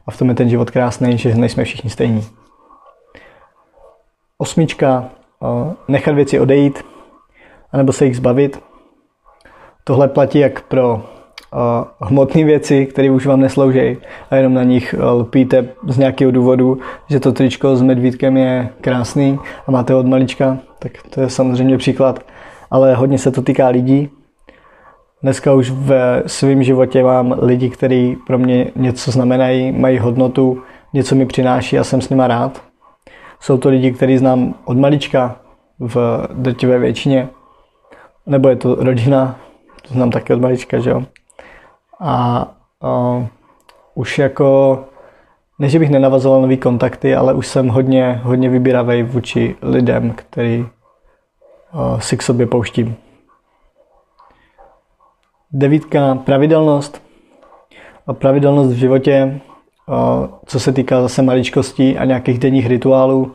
a 0.08 0.12
v 0.12 0.17
tom 0.17 0.29
je 0.29 0.36
ten 0.36 0.50
život 0.50 0.72
krásný, 0.72 1.17
že 1.17 1.36
nejsme 1.36 1.63
všichni 1.63 1.89
stejní. 1.89 2.24
Osmička, 4.38 5.05
nechat 5.88 6.15
věci 6.15 6.39
odejít, 6.39 6.86
anebo 7.72 7.93
se 7.93 8.05
jich 8.05 8.17
zbavit. 8.17 8.63
Tohle 9.84 10.08
platí 10.08 10.39
jak 10.39 10.62
pro 10.62 11.01
hmotné 12.01 12.43
věci, 12.43 12.86
které 12.86 13.12
už 13.12 13.25
vám 13.25 13.39
neslouží 13.39 13.98
a 14.32 14.36
jenom 14.36 14.53
na 14.53 14.63
nich 14.63 14.96
lpíte 15.00 15.67
z 15.88 15.98
nějakého 15.98 16.32
důvodu, 16.32 16.79
že 17.10 17.20
to 17.20 17.32
tričko 17.32 17.75
s 17.75 17.82
medvídkem 17.82 18.38
je 18.38 18.70
krásný 18.82 19.39
a 19.67 19.72
máte 19.72 19.93
ho 19.93 20.00
od 20.00 20.05
malička, 20.05 20.58
tak 20.79 20.91
to 21.10 21.22
je 21.22 21.29
samozřejmě 21.29 21.77
příklad. 21.77 22.20
Ale 22.74 22.96
hodně 22.96 23.18
se 23.18 23.32
to 23.32 23.42
týká 23.42 23.68
lidí. 23.68 24.10
Dneska 25.24 25.53
už 25.53 25.72
ve 25.72 26.24
svém 26.25 26.63
životě 26.63 27.03
mám 27.03 27.36
lidi, 27.42 27.70
kteří 27.70 28.18
pro 28.27 28.38
mě 28.38 28.72
něco 28.75 29.12
znamenají, 29.12 29.72
mají 29.72 30.00
hodnotu, 30.00 30.62
něco 30.94 31.15
mi 31.15 31.25
přináší 31.25 31.80
a 31.80 31.84
jsem 31.84 32.01
s 32.01 32.10
nima 32.10 32.27
rád. 32.27 32.62
Jsou 33.39 33.58
to 33.58 33.70
lidi, 33.70 33.92
kteří 33.92 34.18
znám 34.18 34.53
od 34.65 34.77
malička 34.77 35.36
v 35.80 36.27
drtivé 36.34 36.80
většině. 36.80 37.30
Nebo 38.25 38.50
je 38.50 38.56
to 38.56 38.75
rodina, 38.75 39.39
to 39.88 39.94
znám 39.94 40.10
taky 40.10 40.34
od 40.34 40.42
malička, 40.42 40.80
že 40.80 40.89
jo. 40.89 41.03
A 42.00 42.48
uh, 42.84 43.25
už 43.96 44.20
jako, 44.20 44.80
ne, 45.60 45.70
že 45.70 45.80
bych 45.80 45.89
nenavazoval 45.89 46.42
nový 46.42 46.58
kontakty, 46.58 47.15
ale 47.15 47.34
už 47.34 47.48
jsem 47.48 47.68
hodně, 47.68 48.22
hodně 48.24 48.50
vybíravý 48.50 49.03
vůči 49.03 49.56
lidem, 49.62 50.13
který 50.15 50.65
si 52.00 52.18
k 52.18 52.22
sobě 52.22 52.48
pouštím. 52.48 52.96
Devítka, 55.51 56.15
pravidelnost. 56.15 57.03
Pravidelnost 58.13 58.72
v 58.72 58.77
životě, 58.77 59.39
co 60.46 60.60
se 60.60 60.72
týká 60.72 61.01
zase 61.01 61.22
maličkostí 61.22 61.98
a 61.98 62.06
nějakých 62.06 62.39
denních 62.39 62.68
rituálů. 62.68 63.32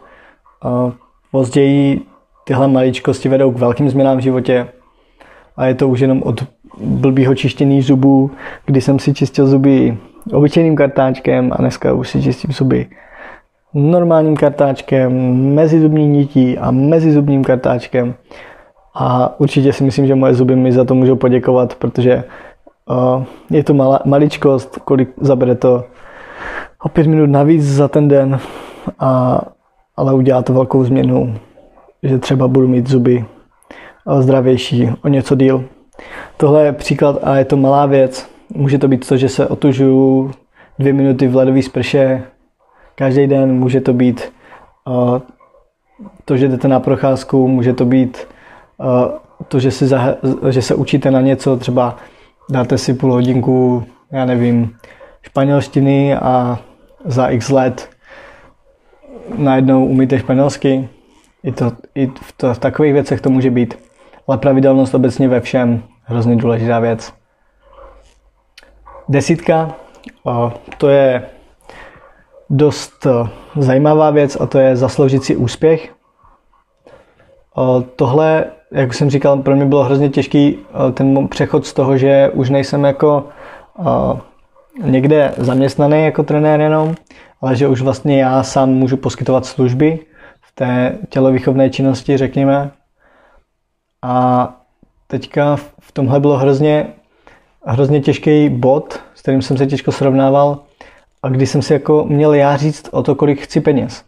Později 1.30 2.02
tyhle 2.44 2.68
maličkosti 2.68 3.28
vedou 3.28 3.52
k 3.52 3.58
velkým 3.58 3.90
změnám 3.90 4.16
v 4.16 4.20
životě 4.20 4.68
a 5.56 5.66
je 5.66 5.74
to 5.74 5.88
už 5.88 6.00
jenom 6.00 6.22
od 6.22 6.46
blbýho 6.80 7.34
čištění 7.34 7.82
zubů, 7.82 8.30
kdy 8.66 8.80
jsem 8.80 8.98
si 8.98 9.14
čistil 9.14 9.46
zuby 9.46 9.98
obyčejným 10.32 10.76
kartáčkem 10.76 11.52
a 11.52 11.56
dneska 11.56 11.92
už 11.92 12.08
si 12.08 12.22
čistím 12.22 12.52
zuby 12.52 12.86
normálním 13.74 14.36
kartáčkem, 14.36 15.12
mezizubní 15.54 16.08
nití 16.08 16.58
a 16.58 16.70
mezizubním 16.70 17.44
kartáčkem. 17.44 18.14
A 18.94 19.34
určitě 19.40 19.72
si 19.72 19.84
myslím, 19.84 20.06
že 20.06 20.14
moje 20.14 20.34
zuby 20.34 20.56
mi 20.56 20.72
za 20.72 20.84
to 20.84 20.94
můžou 20.94 21.16
poděkovat, 21.16 21.74
protože 21.74 22.24
uh, 22.90 23.24
je 23.50 23.64
to 23.64 23.74
malá, 23.74 24.00
maličkost, 24.04 24.78
kolik 24.78 25.10
zabere 25.20 25.54
to 25.54 25.84
o 26.82 26.88
pět 26.88 27.06
minut 27.06 27.30
navíc 27.30 27.64
za 27.64 27.88
ten 27.88 28.08
den, 28.08 28.40
a, 28.98 29.40
ale 29.96 30.14
udělá 30.14 30.42
to 30.42 30.52
velkou 30.52 30.84
změnu, 30.84 31.34
že 32.02 32.18
třeba 32.18 32.48
budu 32.48 32.68
mít 32.68 32.88
zuby 32.88 33.24
zdravější 34.20 34.90
o 35.04 35.08
něco 35.08 35.34
díl. 35.34 35.64
Tohle 36.36 36.64
je 36.64 36.72
příklad 36.72 37.18
a 37.22 37.36
je 37.36 37.44
to 37.44 37.56
malá 37.56 37.86
věc. 37.86 38.30
Může 38.54 38.78
to 38.78 38.88
být 38.88 39.08
to, 39.08 39.16
že 39.16 39.28
se 39.28 39.48
otužuju 39.48 40.30
dvě 40.78 40.92
minuty 40.92 41.28
v 41.28 41.36
ledové 41.36 41.62
sprše 41.62 42.22
každý 42.98 43.26
den, 43.26 43.52
může 43.52 43.80
to 43.80 43.92
být 43.92 44.32
uh, 44.86 45.18
to, 46.24 46.36
že 46.36 46.48
jdete 46.48 46.68
na 46.68 46.80
procházku, 46.80 47.48
může 47.48 47.72
to 47.72 47.84
být 47.84 48.28
uh, 48.78 48.86
to, 49.48 49.60
že, 49.60 49.70
si 49.70 49.86
zah- 49.86 50.16
že 50.50 50.62
se 50.62 50.74
učíte 50.74 51.10
na 51.10 51.20
něco, 51.20 51.56
třeba 51.56 51.96
dáte 52.50 52.78
si 52.78 52.94
půl 52.94 53.12
hodinku, 53.12 53.84
já 54.12 54.24
nevím, 54.24 54.76
španělštiny 55.22 56.16
a 56.16 56.58
za 57.04 57.28
x 57.28 57.48
let 57.48 57.90
najednou 59.36 59.86
umíte 59.86 60.18
španělsky. 60.18 60.88
I, 61.42 61.52
to, 61.52 61.72
i 61.94 62.06
v, 62.06 62.32
to, 62.36 62.54
v 62.54 62.58
takových 62.58 62.92
věcech 62.92 63.20
to 63.20 63.30
může 63.30 63.50
být. 63.50 63.78
Ale 64.28 64.38
pravidelnost 64.38 64.94
obecně 64.94 65.28
ve 65.28 65.40
všem, 65.40 65.82
hrozně 66.02 66.36
důležitá 66.36 66.80
věc. 66.80 67.12
Desítka, 69.08 69.74
to 70.78 70.88
je 70.88 71.22
dost 72.50 73.06
zajímavá 73.56 74.10
věc 74.10 74.36
a 74.40 74.46
to 74.46 74.58
je 74.58 74.76
zasloužit 74.76 75.24
si 75.24 75.36
úspěch. 75.36 75.92
Tohle, 77.96 78.44
jak 78.72 78.94
jsem 78.94 79.10
říkal, 79.10 79.42
pro 79.42 79.56
mě 79.56 79.64
bylo 79.64 79.84
hrozně 79.84 80.08
těžký 80.08 80.58
ten 80.94 81.28
přechod 81.28 81.66
z 81.66 81.72
toho, 81.72 81.96
že 81.96 82.30
už 82.32 82.50
nejsem 82.50 82.84
jako 82.84 83.28
někde 84.82 85.34
zaměstnaný 85.36 86.04
jako 86.04 86.22
trenér 86.22 86.60
jenom, 86.60 86.94
ale 87.40 87.56
že 87.56 87.68
už 87.68 87.82
vlastně 87.82 88.20
já 88.20 88.42
sám 88.42 88.70
můžu 88.70 88.96
poskytovat 88.96 89.46
služby 89.46 89.98
v 90.40 90.54
té 90.54 90.98
tělovýchovné 91.08 91.70
činnosti, 91.70 92.16
řekněme. 92.16 92.70
A 94.02 94.48
teďka 95.06 95.56
v 95.56 95.92
tomhle 95.92 96.20
bylo 96.20 96.36
hrozně, 96.36 96.86
hrozně 97.64 98.00
těžký 98.00 98.48
bod, 98.48 99.00
s 99.14 99.22
kterým 99.22 99.42
jsem 99.42 99.56
se 99.56 99.66
těžko 99.66 99.92
srovnával 99.92 100.58
a 101.22 101.28
když 101.28 101.50
jsem 101.50 101.62
si 101.62 101.72
jako 101.72 102.04
měl 102.04 102.34
já 102.34 102.56
říct 102.56 102.88
o 102.92 103.02
to, 103.02 103.14
kolik 103.14 103.40
chci 103.40 103.60
peněz. 103.60 104.04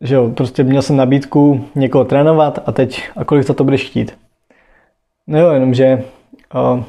Že 0.00 0.14
jo, 0.14 0.30
prostě 0.36 0.64
měl 0.64 0.82
jsem 0.82 0.96
nabídku 0.96 1.64
někoho 1.74 2.04
trénovat 2.04 2.58
a 2.66 2.72
teď, 2.72 3.10
a 3.16 3.24
kolik 3.24 3.46
za 3.46 3.54
to 3.54 3.64
budeš 3.64 3.84
chtít. 3.84 4.18
No 5.26 5.40
jo, 5.40 5.50
jenomže 5.50 6.04
uh, 6.54 6.84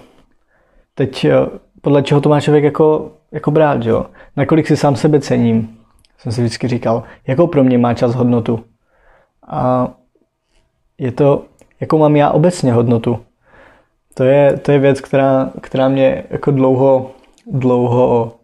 teď 0.95 1.25
uh, 1.25 1.57
podle 1.81 2.03
čeho 2.03 2.21
to 2.21 2.29
má 2.29 2.41
člověk 2.41 2.63
jako, 2.63 3.11
jako 3.31 3.51
brát, 3.51 3.83
že 3.83 3.89
jo. 3.89 4.05
Nakolik 4.35 4.67
si 4.67 4.77
sám 4.77 4.95
sebe 4.95 5.19
cením, 5.19 5.77
jsem 6.17 6.31
si 6.31 6.41
vždycky 6.41 6.67
říkal, 6.67 7.03
jakou 7.27 7.47
pro 7.47 7.63
mě 7.63 7.77
má 7.77 7.93
čas 7.93 8.15
hodnotu. 8.15 8.63
A 9.47 9.87
je 10.97 11.11
to, 11.11 11.45
jakou 11.79 11.97
mám 11.97 12.15
já 12.15 12.29
obecně 12.29 12.73
hodnotu. 12.73 13.19
To 14.13 14.23
je, 14.23 14.57
to 14.57 14.71
je 14.71 14.79
věc, 14.79 15.01
která, 15.01 15.51
která 15.61 15.89
mě 15.89 16.23
jako 16.29 16.51
dlouho, 16.51 17.11
dlouho 17.47 18.36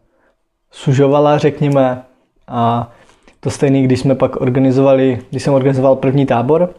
sužovala, 0.73 1.37
řekněme. 1.37 2.03
A 2.47 2.91
to 3.39 3.49
stejný, 3.49 3.83
když 3.83 3.99
jsme 3.99 4.15
pak 4.15 4.41
organizovali, 4.41 5.19
když 5.29 5.43
jsem 5.43 5.53
organizoval 5.53 5.95
první 5.95 6.25
tábor, 6.25 6.73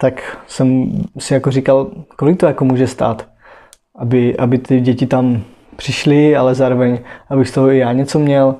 tak 0.00 0.38
jsem 0.46 0.92
si 1.18 1.34
jako 1.34 1.50
říkal, 1.50 1.90
kolik 2.16 2.40
to 2.40 2.46
jako 2.46 2.64
může 2.64 2.86
stát, 2.86 3.28
aby, 3.98 4.36
aby 4.36 4.58
ty 4.58 4.80
děti 4.80 5.06
tam 5.06 5.42
přišly, 5.76 6.36
ale 6.36 6.54
zároveň, 6.54 6.98
abych 7.28 7.48
z 7.48 7.52
toho 7.52 7.70
i 7.70 7.78
já 7.78 7.92
něco 7.92 8.18
měl. 8.18 8.54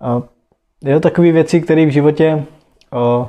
A 0.00 0.22
je 0.84 0.94
to 0.94 1.00
takové 1.00 1.32
věci, 1.32 1.60
které 1.60 1.86
v 1.86 1.90
životě 1.90 2.44
o, 2.92 3.28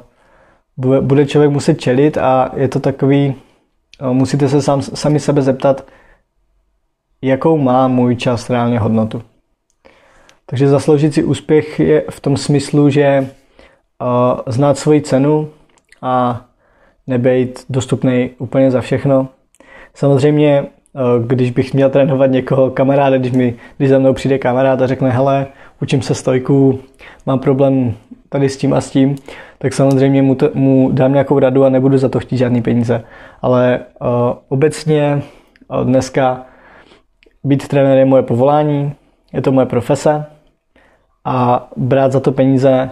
bude 1.02 1.26
člověk 1.26 1.52
muset 1.52 1.82
čelit 1.82 2.18
a 2.18 2.52
je 2.56 2.68
to 2.68 2.80
takový, 2.80 3.36
musíte 4.12 4.50
se 4.50 4.62
sám, 4.62 4.82
sami 4.82 5.20
sebe 5.20 5.42
zeptat, 5.42 5.86
jakou 7.22 7.58
má 7.58 7.88
můj 7.88 8.16
čas 8.16 8.50
reálně 8.50 8.80
hodnotu. 8.80 9.22
Takže 10.52 10.68
zasloužit 10.68 11.14
si 11.14 11.24
úspěch 11.24 11.80
je 11.80 12.04
v 12.10 12.20
tom 12.20 12.38
smyslu, 12.38 12.90
že 12.90 13.28
znát 14.48 14.78
svoji 14.78 15.02
cenu 15.02 15.50
a 16.02 16.46
nebejt 17.08 17.66
dostupný 17.70 18.30
úplně 18.38 18.72
za 18.72 18.82
všechno. 18.82 19.28
Samozřejmě, 19.94 20.66
když 21.26 21.52
bych 21.52 21.74
měl 21.74 21.90
trénovat 21.90 22.32
někoho 22.32 22.70
kamaráda, 22.70 23.18
když, 23.18 23.32
mi, 23.32 23.56
když 23.78 23.90
za 23.90 24.00
mnou 24.00 24.14
přijde 24.14 24.38
kamarád 24.38 24.82
a 24.82 24.88
řekne, 24.88 25.10
hele, 25.10 25.48
učím 25.82 26.02
se 26.02 26.16
stojku, 26.16 26.80
mám 27.26 27.40
problém 27.40 27.94
tady 28.30 28.50
s 28.50 28.58
tím 28.58 28.74
a 28.74 28.82
s 28.82 28.92
tím, 28.92 29.16
tak 29.58 29.74
samozřejmě 29.74 30.22
mu, 30.22 30.36
to, 30.36 30.50
mu 30.54 30.90
dám 30.92 31.14
nějakou 31.14 31.40
radu 31.40 31.64
a 31.64 31.70
nebudu 31.70 31.98
za 31.98 32.10
to 32.10 32.20
chtít 32.20 32.38
žádný 32.38 32.62
peníze. 32.62 33.04
Ale 33.42 33.80
uh, 34.02 34.08
obecně 34.50 35.22
uh, 35.68 35.86
dneska 35.86 36.46
být 37.44 37.68
trenér 37.68 37.98
je 37.98 38.06
moje 38.06 38.24
povolání, 38.24 38.94
je 39.34 39.42
to 39.42 39.52
moje 39.52 39.66
profese 39.66 40.26
a 41.26 41.68
brát 41.78 42.12
za 42.12 42.20
to 42.20 42.32
peníze 42.32 42.90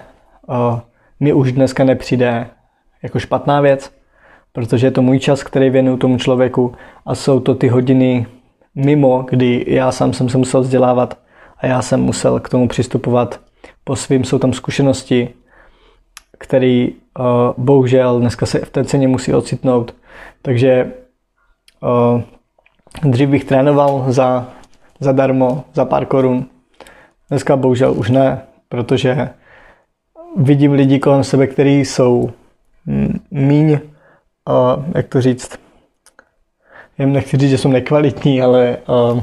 uh, 0.47 0.79
mi 1.19 1.33
už 1.33 1.51
dneska 1.51 1.83
nepřijde 1.83 2.47
jako 3.03 3.19
špatná 3.19 3.61
věc, 3.61 3.91
protože 4.51 4.87
je 4.87 4.91
to 4.91 5.01
můj 5.01 5.19
čas, 5.19 5.43
který 5.43 5.69
věnuju 5.69 5.97
tomu 5.97 6.17
člověku 6.17 6.75
a 7.05 7.15
jsou 7.15 7.39
to 7.39 7.55
ty 7.55 7.67
hodiny 7.67 8.27
mimo, 8.75 9.25
kdy 9.29 9.65
já 9.67 9.91
sám 9.91 10.13
jsem 10.13 10.29
se 10.29 10.37
musel 10.37 10.61
vzdělávat 10.61 11.17
a 11.57 11.67
já 11.67 11.81
jsem 11.81 12.01
musel 12.01 12.39
k 12.39 12.49
tomu 12.49 12.67
přistupovat 12.67 13.39
po 13.83 13.95
svým, 13.95 14.23
jsou 14.23 14.39
tam 14.39 14.53
zkušenosti, 14.53 15.29
který 16.37 16.91
uh, 16.91 17.25
bohužel 17.57 18.19
dneska 18.19 18.45
se 18.45 18.59
v 18.59 18.69
té 18.69 18.85
ceně 18.85 19.07
musí 19.07 19.33
ocitnout. 19.33 19.95
Takže 20.41 20.91
uh, 21.81 22.21
dřív 23.11 23.29
bych 23.29 23.45
trénoval 23.45 24.05
za, 24.07 24.47
zadarmo, 24.99 25.63
za 25.73 25.85
pár 25.85 26.05
korun. 26.05 26.45
Dneska 27.29 27.55
bohužel 27.55 27.93
už 27.93 28.09
ne, 28.09 28.41
protože 28.69 29.29
vidím 30.37 30.71
lidi 30.71 30.99
kolem 30.99 31.23
sebe, 31.23 31.47
kteří 31.47 31.79
jsou 31.79 32.31
míň, 33.31 33.71
uh, 33.71 34.85
jak 34.95 35.07
to 35.07 35.21
říct, 35.21 35.59
jen 36.97 37.13
nechci 37.13 37.37
říct, 37.37 37.49
že 37.49 37.57
jsou 37.57 37.69
nekvalitní, 37.69 38.41
ale 38.41 38.77
uh, 39.11 39.21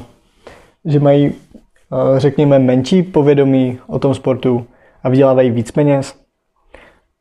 že 0.85 1.01
mají, 1.01 1.29
uh, 1.29 2.19
řekněme, 2.19 2.59
menší 2.59 3.03
povědomí 3.03 3.79
o 3.87 3.99
tom 3.99 4.15
sportu 4.15 4.67
a 5.03 5.09
vydělávají 5.09 5.51
víc 5.51 5.71
peněz. 5.71 6.15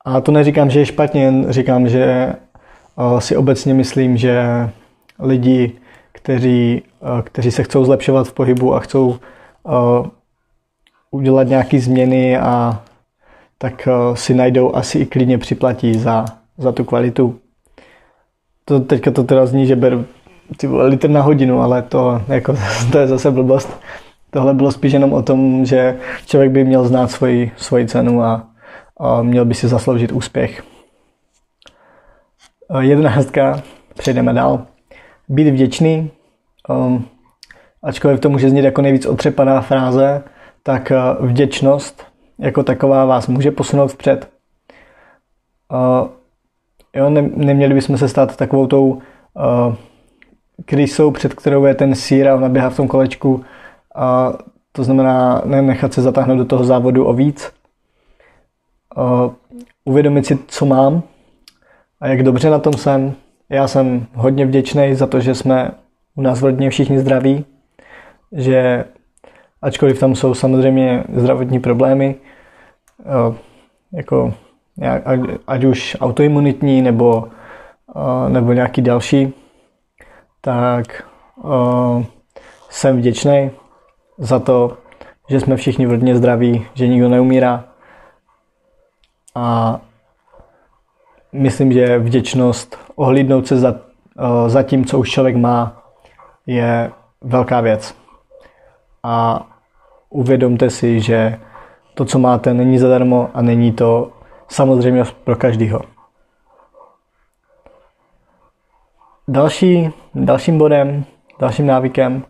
A 0.05 0.21
to 0.21 0.31
neříkám, 0.31 0.69
že 0.69 0.79
je 0.79 0.85
špatně, 0.85 1.23
jen 1.23 1.45
říkám, 1.49 1.89
že 1.89 2.35
si 3.19 3.37
obecně 3.37 3.73
myslím, 3.73 4.17
že 4.17 4.43
lidi 5.19 5.71
kteří, 6.11 6.81
kteří 7.23 7.51
se 7.51 7.63
chcou 7.63 7.85
zlepšovat 7.85 8.27
v 8.27 8.33
pohybu 8.33 8.75
a 8.75 8.79
chcou 8.79 9.19
udělat 11.15 11.47
nějaké 11.47 11.79
změny 11.79 12.37
a 12.37 12.81
tak 13.57 13.87
si 14.13 14.33
najdou 14.33 14.75
asi 14.75 14.99
i 14.99 15.05
klidně 15.05 15.37
připlatí 15.37 15.93
za, 15.93 16.25
za 16.57 16.71
tu 16.71 16.83
kvalitu. 16.83 17.39
To, 18.65 18.79
teďka 18.79 19.11
to 19.11 19.23
teda 19.23 19.45
zní, 19.45 19.67
že 19.67 19.75
beru 19.75 20.05
ty 20.57 20.67
litr 20.67 21.09
na 21.09 21.21
hodinu, 21.21 21.61
ale 21.61 21.81
to, 21.81 22.21
jako, 22.27 22.55
to 22.91 22.97
je 22.99 23.07
zase 23.07 23.31
blbost. 23.31 23.79
Tohle 24.29 24.53
bylo 24.53 24.71
spíš 24.71 24.93
jenom 24.93 25.13
o 25.13 25.21
tom, 25.21 25.65
že 25.65 25.97
člověk 26.25 26.51
by 26.51 26.63
měl 26.63 26.87
znát 26.87 27.11
svoji, 27.11 27.51
svoji 27.57 27.87
cenu 27.87 28.23
a, 28.23 28.47
a 28.99 29.21
měl 29.21 29.45
by 29.45 29.53
si 29.53 29.67
zasloužit 29.67 30.11
úspěch. 30.11 30.63
Jedenáctka, 32.79 33.61
přejdeme 33.97 34.33
dál. 34.33 34.65
Být 35.29 35.49
vděčný, 35.49 36.11
um, 36.69 37.05
ačkoliv 37.83 38.19
to 38.19 38.29
může 38.29 38.49
znít 38.49 38.65
jako 38.65 38.81
nejvíc 38.81 39.05
otřepaná 39.05 39.61
fráze, 39.61 40.23
tak 40.67 40.91
uh, 40.91 41.27
vděčnost 41.27 42.03
jako 42.39 42.63
taková 42.63 43.05
vás 43.05 43.27
může 43.27 43.51
posunout 43.51 43.87
vpřed. 43.87 44.29
Uh, 45.71 46.09
jo, 46.95 47.09
ne, 47.09 47.21
neměli 47.21 47.73
bychom 47.73 47.97
se 47.97 48.09
stát 48.09 48.37
takovou 48.37 48.67
tou 48.67 48.85
uh, 48.89 49.01
krysou, 50.65 51.11
před 51.11 51.33
kterou 51.33 51.65
je 51.65 51.75
ten 51.75 51.95
sír 51.95 52.27
a 52.27 52.35
ona 52.35 52.49
běhá 52.49 52.69
v 52.69 52.75
tom 52.75 52.87
kolečku. 52.87 53.43
To 54.71 54.83
znamená 54.83 55.41
nechat 55.45 55.93
se 55.93 56.01
zatáhnout 56.01 56.37
do 56.37 56.45
toho 56.45 56.63
závodu 56.63 57.05
o 57.05 57.13
víc. 57.13 57.51
Uvědomit 59.85 60.25
si, 60.25 60.39
co 60.47 60.65
mám 60.65 61.03
a 62.01 62.07
jak 62.07 62.23
dobře 62.23 62.49
na 62.49 62.59
tom 62.59 62.73
jsem. 62.73 63.13
Já 63.49 63.67
jsem 63.67 64.07
hodně 64.13 64.45
vděčný 64.45 64.95
za 64.95 65.07
to, 65.07 65.19
že 65.19 65.35
jsme 65.35 65.71
u 66.15 66.21
nás 66.21 66.41
v 66.41 66.45
rodině 66.45 66.69
všichni 66.69 66.99
zdraví, 66.99 67.45
že 68.31 68.85
ačkoliv 69.65 69.99
tam 69.99 70.15
jsou 70.15 70.33
samozřejmě 70.33 71.03
zdravotní 71.13 71.59
problémy, 71.59 72.15
uh, 73.27 73.35
jako 73.91 74.33
ať 75.47 75.63
už 75.63 75.97
autoimunitní 75.99 76.81
nebo, 76.81 77.27
uh, 77.95 78.29
nebo 78.29 78.53
nějaký 78.53 78.81
další, 78.81 79.33
tak 80.41 81.03
uh, 81.43 82.03
jsem 82.69 82.97
vděčný 82.97 83.51
za 84.17 84.39
to, 84.39 84.77
že 85.29 85.39
jsme 85.39 85.55
všichni 85.55 85.85
v 85.85 85.91
rodině 85.91 86.15
zdraví, 86.15 86.65
že 86.73 86.87
nikdo 86.87 87.09
neumírá. 87.09 87.63
A 89.35 89.79
myslím, 91.31 91.71
že 91.71 91.99
vděčnost, 91.99 92.77
ohlídnout 92.95 93.47
se 93.47 93.57
za, 93.57 93.75
za 94.47 94.63
tím, 94.63 94.85
co 94.85 94.99
už 94.99 95.11
člověk 95.11 95.35
má, 95.35 95.83
je 96.45 96.91
velká 97.21 97.61
věc. 97.61 97.95
A 99.03 99.45
uvědomte 100.15 100.69
si, 100.69 100.99
že 100.99 101.39
to, 101.93 102.05
co 102.05 102.19
máte, 102.19 102.53
není 102.53 102.77
zadarmo 102.77 103.29
a 103.33 103.41
není 103.41 103.71
to 103.71 104.11
samozřejmě 104.47 105.03
pro 105.23 105.35
každého. 105.35 105.81
Další, 109.27 109.89
dalším 110.15 110.57
bodem, 110.57 111.05
dalším 111.39 111.67
návykem 111.67 112.23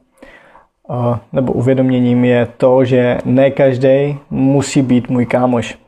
nebo 1.33 1.53
uvědoměním 1.53 2.25
je 2.25 2.45
to, 2.57 2.85
že 2.85 3.17
ne 3.25 3.51
každý 3.51 4.19
musí 4.29 4.81
být 4.81 5.09
můj 5.09 5.25
kámoš. 5.25 5.79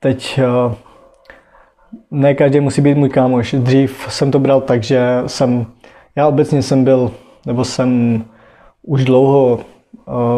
Teď 0.00 0.40
ne 2.10 2.34
každý 2.34 2.60
musí 2.60 2.80
být 2.80 2.96
můj 2.96 3.08
kámoš. 3.08 3.54
Dřív 3.58 4.06
jsem 4.08 4.30
to 4.30 4.38
bral 4.38 4.60
tak, 4.60 4.82
že 4.82 5.22
jsem, 5.26 5.66
já 6.16 6.28
obecně 6.28 6.62
jsem 6.62 6.84
byl, 6.84 7.10
nebo 7.46 7.64
jsem 7.64 8.24
už 8.86 9.04
dlouho 9.04 9.60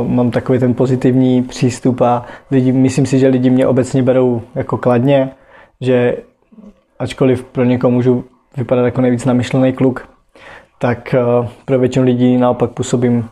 mám 0.06 0.30
takový 0.30 0.58
ten 0.58 0.74
pozitivní 0.74 1.42
přístup 1.42 2.00
a 2.00 2.24
lidi, 2.50 2.72
myslím 2.72 3.06
si, 3.06 3.18
že 3.18 3.28
lidi 3.28 3.50
mě 3.50 3.66
obecně 3.66 4.02
berou 4.02 4.42
jako 4.54 4.78
kladně, 4.78 5.30
že 5.80 6.16
ačkoliv 6.98 7.44
pro 7.44 7.64
někoho 7.64 7.90
můžu 7.90 8.24
vypadat 8.56 8.84
jako 8.84 9.00
nejvíc 9.00 9.24
namyšlený 9.24 9.72
kluk, 9.72 10.08
tak 10.78 11.14
eh, 11.14 11.48
pro 11.64 11.78
většinu 11.78 12.04
lidí 12.04 12.36
naopak 12.36 12.70
působím 12.70 13.28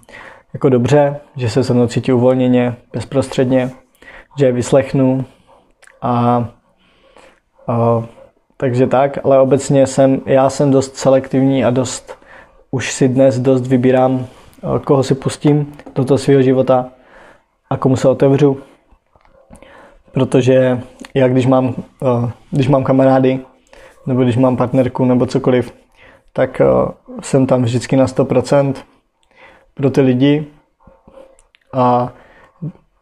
jako 0.52 0.68
dobře, 0.68 1.20
že 1.37 1.50
se 1.50 1.64
se 1.64 1.74
mnou 1.74 1.87
cítí 1.87 2.12
uvolněně, 2.12 2.76
bezprostředně, 2.92 3.70
že 4.38 4.46
je 4.46 4.52
vyslechnu 4.52 5.24
a, 6.02 6.48
a 7.66 8.07
takže 8.57 8.87
tak, 8.87 9.18
ale 9.24 9.40
obecně 9.40 9.87
jsem, 9.87 10.20
já 10.26 10.50
jsem 10.50 10.70
dost 10.70 10.96
selektivní 10.96 11.64
a 11.64 11.70
dost, 11.70 12.18
už 12.70 12.92
si 12.92 13.09
dnes 13.09 13.38
dost 13.38 13.66
vybírám, 13.66 14.26
eh, 14.26 14.45
koho 14.85 15.02
si 15.02 15.14
pustím 15.14 15.72
do 15.94 16.05
toho 16.05 16.18
svého 16.18 16.42
života 16.42 16.88
a 17.70 17.76
komu 17.76 17.96
se 17.96 18.09
otevřu. 18.09 18.59
Protože 20.12 20.81
já 21.14 21.29
když 21.29 21.46
mám, 21.46 21.74
eh, 22.02 22.31
když 22.50 22.68
mám 22.68 22.85
kamarády, 22.85 23.40
nebo 24.07 24.22
když 24.22 24.37
mám 24.37 24.57
partnerku 24.57 25.05
nebo 25.05 25.26
cokoliv, 25.26 25.74
tak 26.33 26.61
eh, 26.61 26.64
jsem 27.20 27.46
tam 27.46 27.62
vždycky 27.62 27.96
na 27.96 28.07
100% 28.07 28.74
pro 29.74 29.90
ty 29.90 30.00
lidi 30.00 30.46
a 31.72 32.12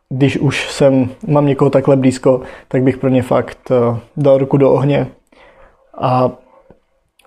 když 0.08 0.38
už 0.38 0.70
jsem, 0.70 1.08
mám 1.26 1.46
někoho 1.46 1.70
takhle 1.70 1.96
blízko, 1.96 2.40
tak 2.68 2.82
bych 2.82 2.98
pro 2.98 3.08
ně 3.08 3.22
fakt 3.22 3.70
eh, 3.70 3.98
dal 4.16 4.38
ruku 4.38 4.56
do 4.56 4.72
ohně 4.72 5.06
a 6.00 6.30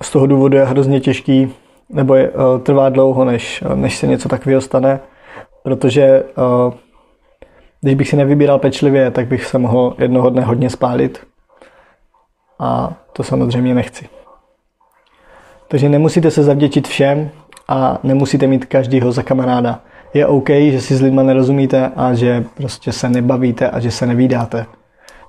z 0.02 0.12
toho 0.12 0.28
důvodu 0.28 0.58
je 0.58 0.66
hrozně 0.66 1.00
těžký, 1.00 1.54
nebo 1.90 2.16
je, 2.16 2.32
uh, 2.32 2.62
trvá 2.64 2.90
dlouho, 2.90 3.26
než, 3.26 3.64
než 3.76 3.98
se 3.98 4.08
něco 4.08 4.30
takového 4.30 4.62
stane, 4.62 5.00
protože 5.64 6.24
uh, 6.24 6.74
když 7.82 7.96
bych 7.96 8.10
si 8.10 8.16
nevybíral 8.16 8.60
pečlivě, 8.60 9.12
tak 9.12 9.28
bych 9.28 9.46
se 9.46 9.58
mohl 9.58 9.96
jednoho 9.98 10.30
dne 10.30 10.42
hodně 10.42 10.70
spálit 10.70 11.28
a 12.60 12.94
to 13.14 13.24
samozřejmě 13.24 13.76
nechci. 13.76 14.10
Takže 15.68 15.90
nemusíte 15.90 16.32
se 16.32 16.44
zavděčit 16.44 16.88
všem 16.88 17.30
a 17.68 18.00
nemusíte 18.04 18.48
mít 18.48 18.66
každýho 18.66 19.12
za 19.12 19.24
kamaráda. 19.24 19.80
Je 20.14 20.28
OK, 20.28 20.50
že 20.50 20.82
si 20.82 20.96
s 20.96 21.02
lidma 21.02 21.24
nerozumíte 21.24 21.92
a 21.96 22.14
že 22.14 22.46
prostě 22.56 22.92
se 22.92 23.10
nebavíte 23.10 23.70
a 23.70 23.80
že 23.80 23.92
se 23.92 24.06
nevídáte. 24.06 24.66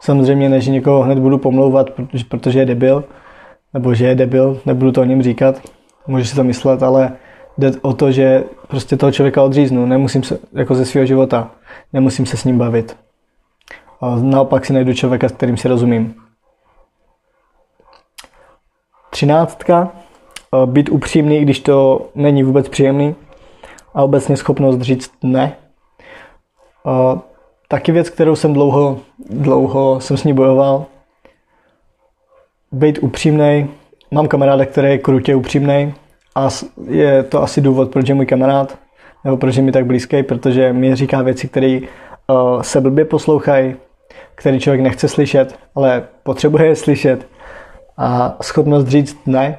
Samozřejmě 0.00 0.48
ne, 0.48 0.60
že 0.60 0.70
někoho 0.70 1.02
hned 1.02 1.18
budu 1.18 1.38
pomlouvat, 1.38 1.86
protože 2.28 2.58
je 2.58 2.66
debil, 2.66 3.04
nebo 3.74 3.94
že 3.94 4.06
je 4.06 4.14
debil, 4.14 4.60
nebudu 4.66 4.92
to 4.92 5.00
o 5.00 5.04
něm 5.04 5.22
říkat, 5.22 5.60
můžu 6.08 6.24
si 6.24 6.36
to 6.36 6.44
myslet, 6.44 6.82
ale 6.82 7.12
jde 7.58 7.70
o 7.82 7.92
to, 7.92 8.12
že 8.12 8.44
prostě 8.68 8.96
toho 8.96 9.12
člověka 9.12 9.42
odříznu, 9.42 9.86
nemusím 9.86 10.22
se, 10.22 10.38
jako 10.52 10.74
ze 10.74 10.84
svého 10.84 11.06
života, 11.06 11.50
nemusím 11.92 12.26
se 12.26 12.36
s 12.36 12.44
ním 12.44 12.58
bavit. 12.58 12.96
A 14.00 14.16
naopak 14.16 14.66
si 14.66 14.72
najdu 14.72 14.94
člověka, 14.94 15.28
s 15.28 15.32
kterým 15.32 15.56
si 15.56 15.68
rozumím. 15.68 16.14
Třináctka, 19.10 19.90
eh, 19.92 20.66
být 20.66 20.88
upřímný, 20.88 21.40
když 21.40 21.60
to 21.60 22.08
není 22.14 22.42
vůbec 22.42 22.68
příjemný 22.68 23.14
a 23.94 24.02
obecně 24.02 24.36
schopnost 24.36 24.80
říct 24.80 25.12
ne. 25.22 25.56
Eh, 26.86 27.20
taky 27.68 27.92
věc, 27.92 28.10
kterou 28.10 28.36
jsem 28.36 28.52
dlouho, 28.52 29.00
dlouho 29.30 30.00
jsem 30.00 30.16
s 30.16 30.24
ní 30.24 30.32
bojoval. 30.32 30.86
Být 32.72 32.98
upřímný. 33.02 33.68
Mám 34.10 34.28
kamaráda, 34.28 34.66
který 34.66 34.88
je 34.88 34.98
krutě 34.98 35.34
upřímný 35.34 35.94
a 36.34 36.48
je 36.88 37.22
to 37.22 37.42
asi 37.42 37.60
důvod, 37.60 37.90
proč 37.90 38.08
je 38.08 38.14
můj 38.14 38.26
kamarád, 38.26 38.78
nebo 39.24 39.36
proč 39.36 39.56
je 39.56 39.62
mi 39.62 39.72
tak 39.72 39.86
blízký, 39.86 40.22
protože 40.22 40.72
mi 40.72 40.94
říká 40.94 41.22
věci, 41.22 41.48
které 41.48 41.78
uh, 41.80 42.62
se 42.62 42.80
blbě 42.80 43.04
poslouchají, 43.04 43.74
který 44.34 44.60
člověk 44.60 44.80
nechce 44.80 45.08
slyšet, 45.08 45.58
ale 45.74 46.02
potřebuje 46.22 46.66
je 46.66 46.76
slyšet 46.76 47.26
a 47.96 48.36
schopnost 48.42 48.88
říct 48.88 49.18
ne. 49.26 49.58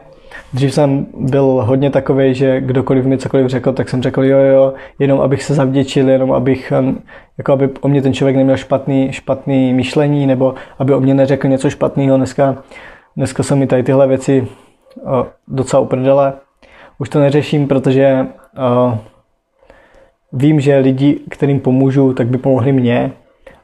Dřív 0.53 0.73
jsem 0.73 1.07
byl 1.13 1.43
hodně 1.43 1.89
takový, 1.89 2.33
že 2.33 2.62
kdokoliv 2.62 3.05
mi 3.05 3.17
cokoliv 3.17 3.47
řekl, 3.47 3.73
tak 3.73 3.89
jsem 3.89 4.01
řekl 4.01 4.23
jo, 4.23 4.38
jo, 4.39 4.73
jenom 4.99 5.21
abych 5.21 5.43
se 5.43 5.53
zavděčil, 5.53 6.09
jenom 6.09 6.31
abych, 6.31 6.73
jako 7.38 7.53
aby 7.53 7.69
o 7.81 7.88
mě 7.88 8.01
ten 8.01 8.13
člověk 8.13 8.38
neměl 8.38 8.57
špatný, 8.57 9.12
špatný 9.12 9.73
myšlení, 9.73 10.27
nebo 10.27 10.53
aby 10.79 10.93
o 10.93 10.99
mě 10.99 11.13
neřekl 11.13 11.47
něco 11.47 11.69
špatného. 11.69 12.17
Dneska, 12.17 12.63
dneska 13.15 13.43
jsou 13.43 13.55
mi 13.55 13.67
tady 13.67 13.83
tyhle 13.83 14.07
věci 14.07 14.47
o, 15.05 15.27
docela 15.47 15.81
uprdele. 15.81 16.33
Už 16.97 17.09
to 17.09 17.19
neřeším, 17.19 17.67
protože 17.67 18.27
o, 18.57 18.97
vím, 20.33 20.59
že 20.59 20.77
lidi, 20.77 21.19
kterým 21.29 21.59
pomůžu, 21.59 22.13
tak 22.13 22.27
by 22.27 22.37
pomohli 22.37 22.71
mně. 22.71 23.11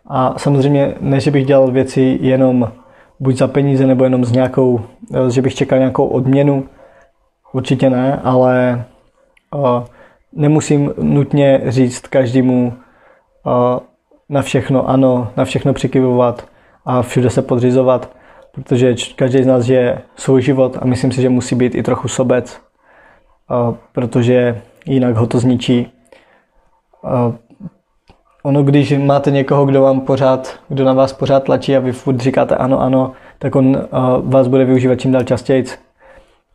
A 0.08 0.40
samozřejmě 0.40 0.96
ne, 1.00 1.20
že 1.20 1.32
bych 1.32 1.46
dělal 1.46 1.72
věci 1.72 2.18
jenom 2.22 2.72
buď 3.20 3.36
za 3.36 3.48
peníze 3.48 3.88
nebo 3.88 4.04
jenom 4.04 4.26
s 4.26 4.32
nějakou, 4.32 4.82
eh, 5.14 5.32
že 5.32 5.42
bych 5.42 5.56
čekal 5.56 5.80
nějakou 5.80 6.08
odměnu. 6.08 6.66
Určitě 7.54 7.90
ne, 7.90 8.20
ale 8.24 8.86
uh, 9.56 9.84
nemusím 10.34 10.94
nutně 11.02 11.62
říct 11.66 12.08
každému 12.08 12.74
uh, 13.46 13.80
na 14.30 14.42
všechno 14.42 14.90
ano, 14.90 15.32
na 15.38 15.46
všechno 15.46 15.74
přikyvovat 15.74 16.48
a 16.86 17.02
všude 17.02 17.30
se 17.30 17.42
podřizovat, 17.42 18.15
protože 18.56 18.96
každý 19.16 19.44
z 19.44 19.48
nás 19.48 19.64
žije 19.64 20.02
svůj 20.16 20.42
život 20.42 20.78
a 20.82 20.86
myslím 20.86 21.12
si, 21.12 21.22
že 21.22 21.30
musí 21.30 21.56
být 21.56 21.76
i 21.76 21.84
trochu 21.84 22.08
sobec 22.08 22.66
protože 23.92 24.62
jinak 24.86 25.16
ho 25.16 25.28
to 25.28 25.40
zničí. 25.40 25.92
Ono, 28.44 28.64
když 28.64 28.98
máte 28.98 29.32
někoho, 29.32 29.66
kdo 29.66 29.82
vám 29.82 30.02
pořád, 30.02 30.60
kdo 30.70 30.86
na 30.86 30.94
vás 30.94 31.14
pořád 31.14 31.44
tlačí 31.44 31.76
a 31.76 31.80
vy 31.80 31.92
furt 31.92 32.20
říkáte 32.20 32.56
ano, 32.56 32.82
ano, 32.82 33.12
tak 33.40 33.56
on 33.56 33.88
vás 34.22 34.48
bude 34.48 34.66
využívat 34.66 34.96
čím 34.96 35.12
dál 35.12 35.24
častěji. 35.24 35.66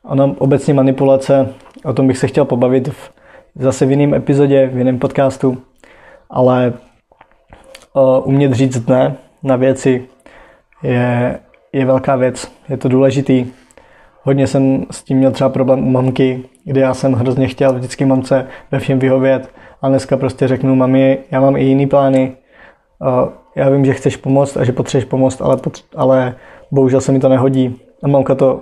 Ono 0.03 0.35
obecně 0.39 0.75
manipulace, 0.75 1.55
o 1.85 1.93
tom 1.93 2.07
bych 2.07 2.19
se 2.19 2.27
chtěl 2.27 2.45
pobavit 2.45 2.89
v, 2.89 3.13
zase 3.55 3.87
v 3.87 3.91
jiném 3.91 4.15
epizodě, 4.15 4.67
v 4.67 4.79
jiném 4.79 4.99
podcastu, 4.99 5.63
ale 6.31 6.73
umět 8.25 8.53
říct 8.53 8.87
ne 8.87 9.17
na 9.43 9.57
věci 9.57 10.07
je, 10.83 11.39
je 11.73 11.85
velká 11.85 12.17
věc, 12.17 12.53
je 12.69 12.77
to 12.77 12.89
důležitý. 12.89 13.47
Hodně 14.23 14.47
jsem 14.47 14.87
s 14.91 15.03
tím 15.03 15.19
měl 15.19 15.31
třeba 15.31 15.51
problém 15.51 15.87
u 15.87 15.91
mamky, 15.91 16.45
kdy 16.65 16.81
já 16.81 16.95
jsem 16.95 17.13
hrozně 17.13 17.49
chtěl 17.49 17.73
vždycky 17.75 18.05
mamce 18.05 18.47
ve 18.71 18.79
všem 18.79 18.99
vyhovět 18.99 19.51
a 19.83 19.89
dneska 19.89 20.17
prostě 20.17 20.49
řeknu, 20.49 20.75
mami, 20.75 21.19
já 21.31 21.41
mám 21.41 21.57
i 21.57 21.65
jiný 21.65 21.87
plány, 21.87 22.37
uh, 22.99 23.29
já 23.57 23.71
vím, 23.71 23.85
že 23.85 23.95
chceš 23.95 24.17
pomoct 24.17 24.57
a 24.57 24.65
že 24.65 24.73
potřebuješ 24.73 25.09
pomoct, 25.11 25.41
ale, 25.41 25.57
potř- 25.57 25.85
ale 25.97 26.35
bohužel 26.71 27.01
se 27.01 27.13
mi 27.13 27.21
to 27.21 27.29
nehodí. 27.29 27.81
A 28.03 28.09
mamka 28.09 28.35
to 28.35 28.61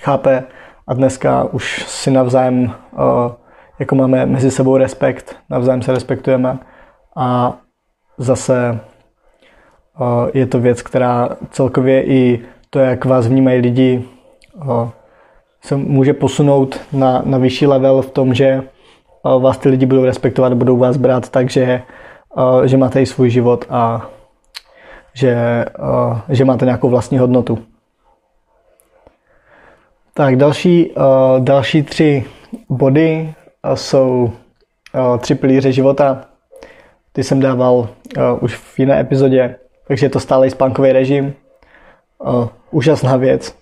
chápe 0.00 0.44
a 0.86 0.94
dneska 0.94 1.44
už 1.44 1.84
si 1.86 2.10
navzájem 2.10 2.64
uh, 2.64 2.70
jako 3.78 3.94
máme 3.94 4.26
mezi 4.26 4.50
sebou 4.50 4.76
respekt, 4.76 5.36
navzájem 5.50 5.82
se 5.82 5.92
respektujeme 5.92 6.58
a 7.16 7.56
zase 8.18 8.80
je 10.34 10.46
to 10.46 10.60
věc, 10.60 10.82
která 10.82 11.28
celkově 11.50 12.04
i 12.06 12.40
to, 12.70 12.78
jak 12.78 13.04
vás 13.04 13.26
vnímají 13.26 13.60
lidi, 13.60 14.04
se 15.60 15.76
může 15.76 16.12
posunout 16.12 16.80
na, 16.92 17.22
na 17.24 17.38
vyšší 17.38 17.66
level 17.66 18.02
v 18.02 18.10
tom, 18.10 18.34
že 18.34 18.62
vás 19.38 19.58
ty 19.58 19.68
lidi 19.68 19.86
budou 19.86 20.04
respektovat, 20.04 20.54
budou 20.54 20.76
vás 20.76 20.96
brát 20.96 21.28
tak, 21.28 21.50
že, 21.50 21.82
že 22.64 22.76
máte 22.76 23.02
i 23.02 23.06
svůj 23.06 23.30
život 23.30 23.64
a 23.70 24.10
že, 25.14 25.64
že 26.28 26.44
máte 26.44 26.64
nějakou 26.64 26.90
vlastní 26.90 27.18
hodnotu. 27.18 27.58
Tak 30.14 30.36
další, 30.36 30.94
další 31.38 31.82
tři 31.82 32.24
body 32.68 33.34
jsou 33.74 34.32
tři 35.18 35.34
pilíře 35.34 35.72
života. 35.72 36.24
Ty 37.12 37.24
jsem 37.24 37.40
dával 37.40 37.88
už 38.40 38.56
v 38.56 38.78
jiné 38.78 39.00
epizodě, 39.00 39.56
takže 39.88 40.06
je 40.06 40.10
to 40.10 40.20
stále 40.20 40.50
spánkový 40.50 40.92
režim. 40.92 41.34
Uh, 42.18 42.48
úžasná 42.70 43.16
věc, 43.16 43.56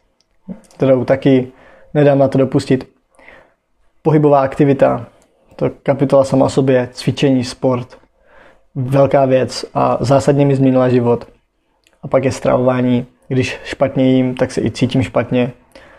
kterou 0.74 1.04
taky 1.04 1.52
nedám 1.94 2.18
na 2.18 2.28
to 2.28 2.38
dopustit. 2.38 2.88
Pohybová 4.02 4.40
aktivita, 4.40 5.06
to 5.56 5.70
kapitola 5.82 6.24
sama 6.24 6.46
o 6.46 6.48
sobě, 6.48 6.88
cvičení, 6.92 7.44
sport, 7.44 7.98
velká 8.74 9.24
věc 9.24 9.64
a 9.74 9.98
zásadně 10.00 10.46
mi 10.46 10.56
změnila 10.56 10.88
život. 10.88 11.28
A 12.02 12.08
pak 12.08 12.24
je 12.24 12.32
stravování. 12.32 13.06
Když 13.28 13.58
špatně 13.64 14.12
jím, 14.12 14.34
tak 14.34 14.50
se 14.50 14.60
i 14.60 14.70
cítím 14.70 15.02
špatně 15.02 15.52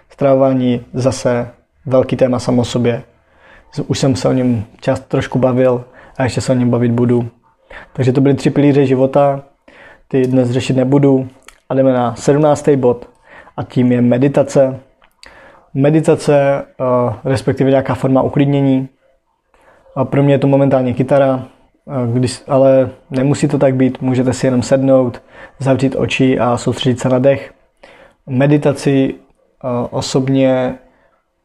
Stravování 0.09 0.85
zase 0.93 1.49
velký 1.85 2.15
téma 2.15 2.39
samo 2.39 2.65
sobě. 2.65 3.03
Už 3.87 3.99
jsem 3.99 4.15
se 4.15 4.27
o 4.27 4.31
něm 4.31 4.65
čas 4.79 4.99
trošku 4.99 5.39
bavil 5.39 5.85
a 6.17 6.23
ještě 6.23 6.41
se 6.41 6.51
o 6.51 6.55
něm 6.55 6.69
bavit 6.69 6.91
budu. 6.91 7.29
Takže 7.93 8.13
to 8.13 8.21
byly 8.21 8.35
tři 8.35 8.49
pilíře 8.49 8.85
života, 8.85 9.43
ty 10.07 10.27
dnes 10.27 10.51
řešit 10.51 10.77
nebudu. 10.77 11.27
A 11.69 11.73
jdeme 11.73 11.93
na 11.93 12.15
17. 12.15 12.69
bod 12.69 13.09
a 13.57 13.63
tím 13.63 13.91
je 13.91 14.01
meditace. 14.01 14.79
Meditace, 15.73 16.65
eh, 16.79 17.13
respektive 17.23 17.69
nějaká 17.69 17.95
forma 17.95 18.21
uklidnění. 18.21 18.89
A 19.95 20.05
pro 20.05 20.23
mě 20.23 20.33
je 20.33 20.39
to 20.39 20.47
momentálně 20.47 20.93
kytara, 20.93 21.45
eh, 21.87 22.13
když, 22.13 22.43
ale 22.47 22.89
nemusí 23.09 23.47
to 23.47 23.57
tak 23.57 23.75
být, 23.75 24.01
můžete 24.01 24.33
si 24.33 24.47
jenom 24.47 24.63
sednout, 24.63 25.21
zavřít 25.59 25.95
oči 25.95 26.39
a 26.39 26.57
soustředit 26.57 26.99
se 26.99 27.09
na 27.09 27.19
dech. 27.19 27.53
Meditaci 28.27 29.15
osobně 29.89 30.75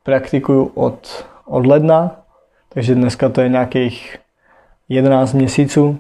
praktikuju 0.03 0.71
od, 0.75 1.27
od 1.47 1.67
ledna, 1.67 2.17
takže 2.69 2.95
dneska 2.95 3.29
to 3.29 3.41
je 3.41 3.49
nějakých 3.49 4.19
11 4.89 5.33
měsíců. 5.33 5.99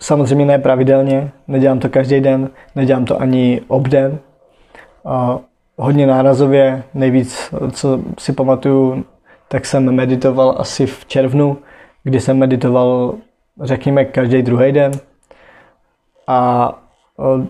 Samozřejmě 0.00 0.44
ne 0.44 0.58
pravidelně, 0.58 1.30
nedělám 1.48 1.78
to 1.78 1.88
každý 1.88 2.20
den, 2.20 2.50
nedělám 2.74 3.04
to 3.04 3.20
ani 3.20 3.60
obden. 3.68 4.18
Hodně 5.76 6.06
nárazově, 6.06 6.82
nejvíc, 6.94 7.54
co 7.72 8.00
si 8.18 8.32
pamatuju, 8.32 9.04
tak 9.48 9.66
jsem 9.66 9.94
meditoval 9.94 10.54
asi 10.58 10.86
v 10.86 11.04
červnu, 11.06 11.58
kdy 12.04 12.20
jsem 12.20 12.38
meditoval, 12.38 13.14
řekněme, 13.62 14.04
každý 14.04 14.42
druhý 14.42 14.72
den. 14.72 14.92
A 16.26 16.72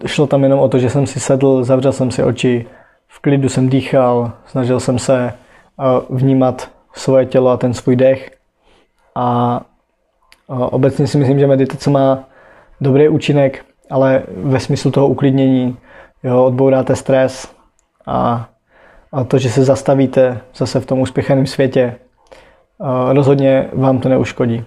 Šlo 0.06 0.26
tam 0.26 0.42
jenom 0.42 0.60
o 0.60 0.68
to, 0.68 0.78
že 0.78 0.90
jsem 0.90 1.06
si 1.06 1.20
sedl, 1.20 1.64
zavřel 1.64 1.92
jsem 1.92 2.10
si 2.10 2.22
oči, 2.22 2.66
v 3.08 3.20
klidu 3.20 3.48
jsem 3.48 3.68
dýchal, 3.68 4.32
snažil 4.46 4.80
jsem 4.80 4.98
se 4.98 5.32
vnímat 6.10 6.70
svoje 6.92 7.26
tělo 7.26 7.50
a 7.50 7.56
ten 7.56 7.74
svůj 7.74 7.96
dech. 7.96 8.30
A 9.14 9.60
obecně 10.48 11.06
si 11.06 11.18
myslím, 11.18 11.38
že 11.38 11.46
meditace 11.46 11.90
má 11.90 12.24
dobrý 12.80 13.08
účinek, 13.08 13.64
ale 13.90 14.22
ve 14.28 14.60
smyslu 14.60 14.90
toho 14.90 15.08
uklidnění, 15.08 15.76
jo, 16.22 16.44
odbouráte 16.44 16.96
stres 16.96 17.54
a, 18.06 18.48
a 19.12 19.24
to, 19.24 19.38
že 19.38 19.50
se 19.50 19.64
zastavíte 19.64 20.40
zase 20.54 20.80
v 20.80 20.86
tom 20.86 21.00
uspěchaném 21.00 21.46
světě, 21.46 21.96
rozhodně 23.12 23.68
vám 23.72 23.98
to 24.00 24.08
neuškodí. 24.08 24.64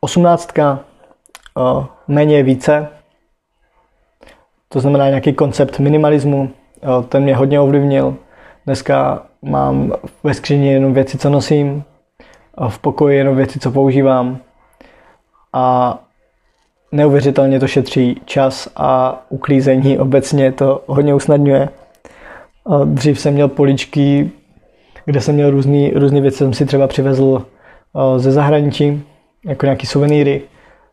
Osmnáctka 0.00 0.80
méně 2.08 2.36
je 2.36 2.42
více. 2.42 2.88
To 4.68 4.80
znamená 4.80 5.08
nějaký 5.08 5.32
koncept 5.32 5.78
minimalismu. 5.78 6.50
Ten 7.08 7.22
mě 7.22 7.36
hodně 7.36 7.60
ovlivnil. 7.60 8.16
Dneska 8.64 9.26
mám 9.42 9.92
ve 10.22 10.34
skříni 10.34 10.72
jenom 10.72 10.94
věci, 10.94 11.18
co 11.18 11.30
nosím, 11.30 11.84
v 12.68 12.78
pokoji 12.78 13.16
jenom 13.16 13.36
věci, 13.36 13.58
co 13.58 13.70
používám. 13.70 14.38
A 15.58 15.98
neuvěřitelně 16.92 17.60
to 17.60 17.66
šetří 17.66 18.20
čas 18.24 18.68
a 18.76 19.20
uklízení 19.28 19.98
obecně 19.98 20.52
to 20.52 20.82
hodně 20.86 21.14
usnadňuje. 21.14 21.68
Dřív 22.84 23.20
jsem 23.20 23.34
měl 23.34 23.48
poličky, 23.48 24.30
kde 25.04 25.20
jsem 25.20 25.34
měl 25.34 25.50
různé 25.94 26.20
věci, 26.20 26.36
jsem 26.36 26.52
si 26.52 26.66
třeba 26.66 26.86
přivezl 26.86 27.46
ze 28.16 28.32
zahraničí, 28.32 29.02
jako 29.46 29.66
nějaký 29.66 29.86
suvenýry. 29.86 30.42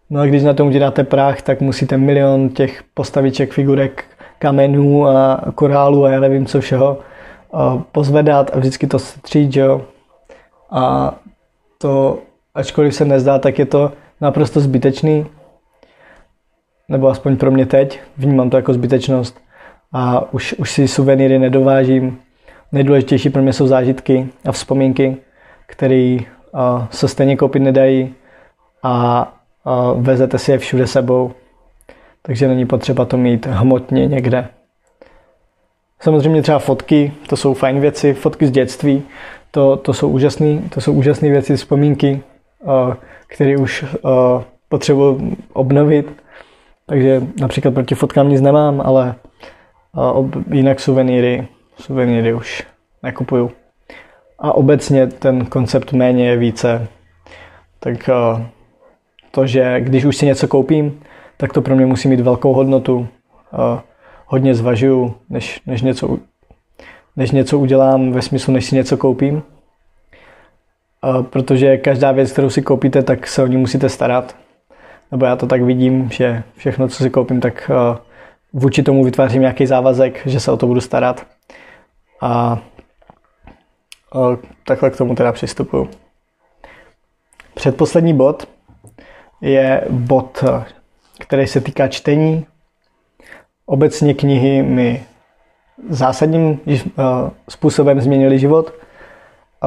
No 0.10 0.22
a 0.22 0.26
když 0.26 0.44
na 0.44 0.54
tom 0.54 0.68
uděláte 0.68 1.04
prach, 1.04 1.42
tak 1.42 1.62
musíte 1.62 1.98
milion 1.98 2.50
těch 2.50 2.84
postaviček, 2.94 3.52
figurek, 3.52 4.04
kamenů 4.40 5.08
a 5.08 5.42
korálu 5.56 6.06
a 6.06 6.10
já 6.10 6.20
nevím 6.20 6.46
co 6.46 6.62
všeho 6.62 6.98
pozvedat 7.92 8.52
a 8.54 8.60
vždycky 8.60 8.88
to 8.88 9.00
střít, 9.00 9.56
jo. 9.56 9.82
A 10.72 11.16
to, 11.78 12.20
ačkoliv 12.56 12.96
se 12.96 13.06
nezdá, 13.06 13.40
tak 13.40 13.60
je 13.60 13.66
to 13.66 13.92
naprosto 14.26 14.60
zbytečný, 14.60 15.26
nebo 16.90 17.08
aspoň 17.08 17.38
pro 17.38 17.52
mě 17.52 17.66
teď, 17.66 18.00
vnímám 18.18 18.50
to 18.50 18.58
jako 18.58 18.74
zbytečnost. 18.74 19.42
A 19.94 20.34
už, 20.34 20.54
už 20.54 20.72
si 20.72 20.88
suvenýry 20.88 21.40
nedovážím. 21.40 22.20
Nejdůležitější 22.72 23.30
pro 23.30 23.42
mě 23.42 23.54
jsou 23.54 23.68
zážitky 23.68 24.30
a 24.46 24.52
vzpomínky, 24.52 25.18
které 25.68 26.18
se 26.90 27.08
stejně 27.08 27.38
koupit 27.38 27.60
nedají 27.60 28.14
a 28.84 28.94
vezete 29.96 30.40
si 30.40 30.52
je 30.52 30.58
všude 30.58 30.88
sebou, 30.88 31.32
takže 32.22 32.48
není 32.48 32.66
potřeba 32.66 33.06
to 33.06 33.18
mít 33.18 33.46
hmotně 33.46 34.08
někde. 34.08 34.48
Samozřejmě 36.00 36.42
třeba 36.42 36.60
fotky, 36.60 37.14
to 37.28 37.38
jsou 37.38 37.54
fajn 37.54 37.80
věci, 37.80 38.14
fotky 38.14 38.48
z 38.48 38.52
dětství, 38.52 39.04
to, 39.52 39.78
to 39.78 39.94
jsou 39.94 40.10
úžasné 40.10 40.62
to 40.70 40.82
jsou 40.82 40.94
úžasné 40.94 41.30
věci, 41.30 41.56
vzpomínky, 41.56 42.24
které 43.28 43.58
už 43.58 43.86
potřebuji 44.70 45.38
obnovit. 45.54 46.22
Takže 46.86 47.22
například 47.42 47.74
proti 47.74 47.96
fotkám 47.96 48.30
nic 48.30 48.42
nemám, 48.42 48.82
ale 48.86 49.16
jinak 50.52 50.80
suvenýry, 50.80 51.48
suvenýry 51.78 52.34
už 52.34 52.64
nekupuju. 53.04 53.52
A 54.40 54.54
obecně 54.54 55.08
ten 55.08 55.46
koncept 55.46 55.94
méně 55.94 56.30
je 56.30 56.38
více, 56.38 56.88
tak 57.80 58.10
to, 59.32 59.48
že 59.48 59.82
když 59.82 60.06
už 60.06 60.18
si 60.18 60.26
něco 60.26 60.48
koupím, 60.48 61.00
tak 61.38 61.54
to 61.54 61.62
pro 61.62 61.76
mě 61.76 61.86
musí 61.86 62.08
mít 62.08 62.20
velkou 62.20 62.54
hodnotu. 62.54 63.08
Hodně 64.26 64.56
zvažuju, 64.56 65.16
než, 65.30 65.62
než, 65.66 65.82
něco, 65.82 66.18
než 67.16 67.32
něco 67.32 67.60
udělám 67.60 68.12
ve 68.12 68.22
smyslu, 68.22 68.54
než 68.54 68.66
si 68.66 68.76
něco 68.76 68.98
koupím. 68.98 69.44
Protože 71.22 71.78
každá 71.78 72.12
věc, 72.12 72.32
kterou 72.32 72.50
si 72.50 72.62
koupíte, 72.62 73.04
tak 73.04 73.28
se 73.28 73.44
o 73.44 73.48
ní 73.48 73.58
musíte 73.58 73.90
starat. 73.90 74.36
Nebo 75.12 75.26
já 75.26 75.36
to 75.36 75.48
tak 75.48 75.62
vidím, 75.62 76.10
že 76.12 76.44
všechno, 76.56 76.88
co 76.88 77.04
si 77.04 77.10
koupím, 77.10 77.42
tak 77.42 77.72
vůči 78.54 78.84
tomu 78.84 79.04
vytvářím 79.04 79.42
nějaký 79.42 79.66
závazek, 79.66 80.28
že 80.28 80.40
se 80.40 80.52
o 80.52 80.58
to 80.58 80.68
budu 80.68 80.82
starat. 80.82 81.28
A 82.22 82.60
takhle 84.66 84.90
k 84.90 84.98
tomu 84.98 85.16
teda 85.16 85.32
přistupuju. 85.32 85.90
Předposlední 87.54 88.14
bod 88.14 88.50
je 89.42 89.84
bod, 89.90 90.44
který 91.20 91.48
se 91.48 91.62
týká 91.62 91.88
čtení. 91.88 92.46
Obecně 93.66 94.14
knihy 94.14 94.64
mi 94.64 95.04
zásadním 95.90 96.60
způsobem 97.50 98.02
změnily 98.02 98.40
život, 98.40 98.74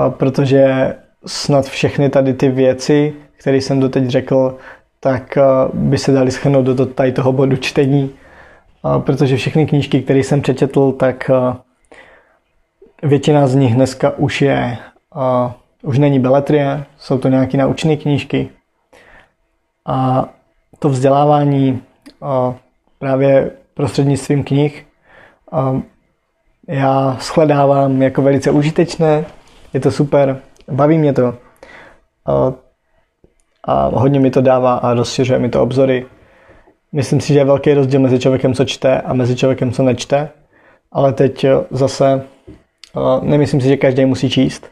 protože 0.09 0.95
snad 1.27 1.67
všechny 1.67 2.11
tady 2.11 2.35
ty 2.35 2.49
věci, 2.49 3.15
které 3.37 3.57
jsem 3.57 3.81
doteď 3.81 4.07
řekl, 4.07 4.57
tak 5.01 5.39
by 5.73 5.99
se 5.99 6.13
dali 6.13 6.31
schrnout 6.31 6.67
do 6.67 6.87
tady 6.87 7.13
toho 7.13 7.33
bodu 7.33 7.57
čtení, 7.57 8.11
protože 8.99 9.37
všechny 9.37 9.67
knížky, 9.67 10.03
které 10.03 10.19
jsem 10.19 10.43
přečetl, 10.43 10.93
tak 10.93 11.31
Většina 13.03 13.47
z 13.47 13.55
nich 13.55 13.75
dneska 13.75 14.11
už 14.11 14.43
je, 14.43 14.79
uh, 15.17 15.53
už 15.83 15.99
není 15.99 16.21
beletrie, 16.21 16.85
jsou 16.99 17.19
to 17.19 17.29
nějaké 17.29 17.59
naučné 17.59 17.97
knížky. 17.97 18.51
A 19.87 20.29
to 20.79 20.89
vzdělávání 20.89 21.83
právě 22.99 23.51
prostřednictvím 23.75 24.45
knih 24.45 24.87
já 26.69 27.17
shledávám 27.21 28.03
jako 28.03 28.23
velice 28.23 28.51
užitečné, 28.51 29.25
je 29.73 29.81
to 29.81 29.91
super, 29.91 30.43
baví 30.71 30.99
mě 30.99 31.13
to. 31.13 31.23
Uh, 31.25 32.55
a 33.65 33.91
hodně 33.95 34.21
mi 34.21 34.31
to 34.31 34.41
dává 34.41 34.75
a 34.75 34.95
rozšiřuje 34.95 35.39
mi 35.39 35.49
to 35.49 35.63
obzory. 35.63 36.07
Myslím 36.93 37.21
si, 37.21 37.33
že 37.33 37.39
je 37.39 37.45
velký 37.45 37.75
rozdíl 37.75 38.01
mezi 38.01 38.19
člověkem, 38.19 38.55
co 38.55 38.65
čte 38.65 39.01
a 39.01 39.15
mezi 39.15 39.37
člověkem, 39.37 39.73
co 39.73 39.83
nečte. 39.83 40.29
Ale 40.93 41.13
teď 41.13 41.47
zase 41.71 42.23
Nemyslím 43.23 43.61
si, 43.61 43.69
že 43.69 43.77
každý 43.77 44.05
musí 44.05 44.31
číst, 44.31 44.71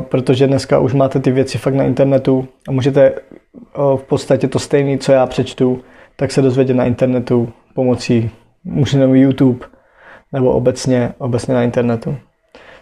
protože 0.00 0.46
dneska 0.46 0.78
už 0.78 0.94
máte 0.94 1.20
ty 1.20 1.30
věci 1.30 1.58
fakt 1.58 1.74
na 1.74 1.84
internetu 1.84 2.48
a 2.68 2.72
můžete 2.72 3.14
v 3.74 4.02
podstatě 4.08 4.48
to 4.48 4.58
stejné, 4.58 4.98
co 4.98 5.12
já 5.12 5.26
přečtu, 5.26 5.80
tak 6.16 6.32
se 6.32 6.42
dozvědět 6.42 6.74
na 6.74 6.84
internetu 6.84 7.52
pomocí 7.74 8.30
možná 8.64 9.04
YouTube 9.04 9.66
nebo 10.32 10.52
obecně, 10.52 11.14
obecně 11.18 11.54
na 11.54 11.62
internetu. 11.62 12.16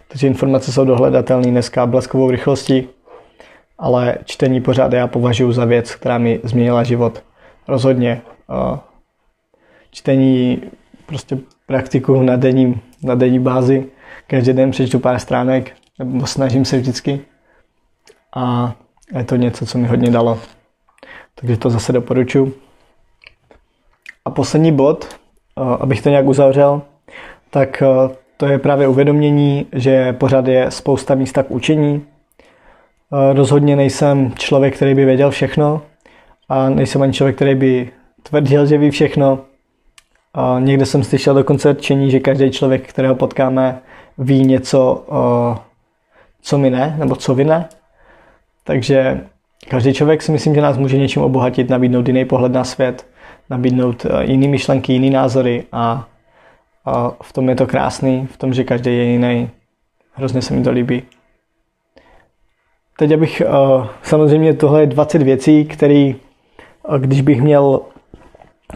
Takže 0.07 0.27
informace 0.27 0.71
jsou 0.71 0.85
dohledatelné 0.85 1.51
dneska 1.51 1.85
bleskovou 1.85 2.31
rychlostí, 2.31 2.87
ale 3.77 4.17
čtení 4.25 4.61
pořád 4.61 4.93
já 4.93 5.07
považuji 5.07 5.51
za 5.51 5.65
věc, 5.65 5.95
která 5.95 6.17
mi 6.17 6.39
změnila 6.43 6.83
život. 6.83 7.23
Rozhodně. 7.67 8.21
Čtení 9.91 10.61
prostě 11.05 11.37
praktikuju 11.65 12.21
na 12.21 12.35
denní, 12.35 12.81
na 13.03 13.15
denní 13.15 13.39
bázi 13.39 13.85
každý 14.27 14.53
den 14.53 14.71
přečtu 14.71 14.99
pár 14.99 15.19
stránek, 15.19 15.75
nebo 15.99 16.27
snažím 16.27 16.65
se 16.65 16.77
vždycky. 16.77 17.21
A 18.35 18.75
je 19.17 19.23
to 19.23 19.35
něco, 19.35 19.65
co 19.65 19.77
mi 19.77 19.87
hodně 19.87 20.11
dalo. 20.11 20.39
Takže 21.35 21.57
to 21.57 21.69
zase 21.69 21.93
doporučuji. 21.93 22.53
A 24.25 24.31
poslední 24.31 24.71
bod, 24.71 25.07
eh, 25.57 25.61
abych 25.79 26.01
to 26.01 26.09
nějak 26.09 26.25
uzavřel, 26.25 26.81
tak 27.49 27.81
eh, 27.81 27.87
to 28.37 28.45
je 28.45 28.59
právě 28.59 28.87
uvědomění, 28.87 29.65
že 29.73 30.13
pořád 30.13 30.47
je 30.47 30.71
spousta 30.71 31.15
místa 31.15 31.43
k 31.43 31.51
učení. 31.51 32.01
Eh, 33.13 33.33
rozhodně 33.33 33.75
nejsem 33.75 34.31
člověk, 34.35 34.75
který 34.75 34.95
by 34.95 35.05
věděl 35.05 35.31
všechno 35.31 35.81
a 36.49 36.69
nejsem 36.69 37.01
ani 37.01 37.13
člověk, 37.13 37.35
který 37.35 37.55
by 37.55 37.89
tvrdil, 38.23 38.65
že 38.65 38.77
ví 38.77 38.91
všechno. 38.91 39.39
Někde 40.59 40.85
jsem 40.85 41.03
slyšel 41.03 41.33
dokonce 41.33 41.75
čení, 41.79 42.11
že 42.11 42.19
každý 42.19 42.51
člověk, 42.51 42.89
kterého 42.89 43.15
potkáme, 43.15 43.79
ví 44.17 44.45
něco, 44.45 45.05
co 46.41 46.57
mi 46.57 46.69
ne, 46.69 46.95
nebo 46.99 47.15
co 47.15 47.35
vy 47.35 47.45
ne. 47.45 47.69
Takže 48.63 49.21
každý 49.69 49.93
člověk 49.93 50.21
si 50.21 50.31
myslím, 50.31 50.55
že 50.55 50.61
nás 50.61 50.77
může 50.77 50.97
něčím 50.97 51.21
obohatit, 51.21 51.69
nabídnout 51.69 52.07
jiný 52.07 52.25
pohled 52.25 52.51
na 52.51 52.63
svět, 52.63 53.07
nabídnout 53.49 54.05
e, 54.05 54.25
jiný 54.25 54.47
myšlenky, 54.47 54.93
jiný 54.93 55.09
názory 55.09 55.63
a, 55.71 56.07
a 56.87 57.11
v 57.23 57.33
tom 57.33 57.49
je 57.49 57.55
to 57.55 57.67
krásný, 57.67 58.27
v 58.31 58.37
tom, 58.37 58.53
že 58.53 58.63
každý 58.63 58.97
je 58.97 59.03
jiný. 59.03 59.49
Hrozně 60.13 60.41
se 60.41 60.53
mi 60.53 60.63
to 60.63 60.71
líbí. 60.71 61.03
Teď 62.97 63.11
abych, 63.11 63.41
e, 63.41 63.45
samozřejmě 64.03 64.53
tohle 64.53 64.81
je 64.81 64.87
20 64.87 65.21
věcí, 65.21 65.65
které, 65.65 65.93
e, 65.93 66.15
když 66.97 67.21
bych 67.21 67.41
měl, 67.41 67.81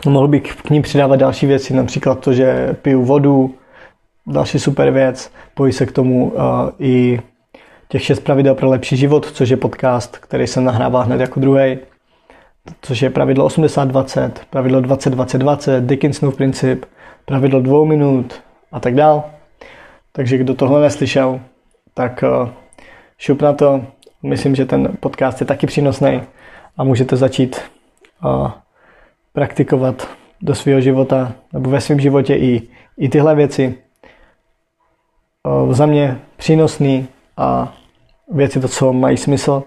mohl 0.05 0.27
bych 0.27 0.55
k 0.55 0.69
ním 0.69 0.81
přidávat 0.81 1.15
další 1.15 1.45
věci, 1.45 1.73
například 1.73 2.19
to, 2.19 2.33
že 2.33 2.75
piju 2.81 3.03
vodu, 3.05 3.55
další 4.27 4.59
super 4.59 4.91
věc. 4.91 5.31
Pojí 5.53 5.73
se 5.73 5.85
k 5.85 5.91
tomu 5.91 6.25
uh, 6.25 6.41
i 6.79 7.19
těch 7.87 8.03
šest 8.03 8.19
pravidel 8.19 8.55
pro 8.55 8.69
lepší 8.69 8.97
život, 8.97 9.25
což 9.25 9.49
je 9.49 9.57
podcast, 9.57 10.17
který 10.17 10.47
se 10.47 10.61
nahrává 10.61 11.03
hned 11.03 11.21
jako 11.21 11.39
druhý, 11.39 11.77
což 12.81 13.01
je 13.01 13.09
pravidlo 13.09 13.47
80-20, 13.47 14.31
pravidlo 14.49 14.81
20-20-20, 14.81 15.85
Dickinsonův 15.85 16.35
princip, 16.35 16.85
pravidlo 17.25 17.61
dvou 17.61 17.85
minut 17.85 18.41
a 18.71 18.79
tak 18.79 18.95
dál. 18.95 19.23
Takže 20.11 20.37
kdo 20.37 20.53
tohle 20.53 20.81
neslyšel, 20.81 21.39
tak 21.93 22.23
uh, 22.23 22.49
šup 23.17 23.41
na 23.41 23.53
to. 23.53 23.85
Myslím, 24.23 24.55
že 24.55 24.65
ten 24.65 24.97
podcast 24.99 25.41
je 25.41 25.47
taky 25.47 25.67
přínosný 25.67 26.21
a 26.77 26.83
můžete 26.83 27.15
začít 27.15 27.61
uh, 28.23 28.51
praktikovat 29.33 30.07
do 30.41 30.55
svého 30.55 30.81
života 30.81 31.33
nebo 31.53 31.69
ve 31.69 31.81
svém 31.81 31.99
životě 31.99 32.35
i, 32.35 32.61
i 32.97 33.09
tyhle 33.09 33.35
věci. 33.35 33.77
Eh, 35.47 35.73
za 35.73 35.85
mě 35.85 36.19
přínosný 36.37 37.07
a 37.37 37.73
věci 38.31 38.59
to, 38.59 38.67
co 38.67 38.93
mají 38.93 39.17
smysl. 39.17 39.63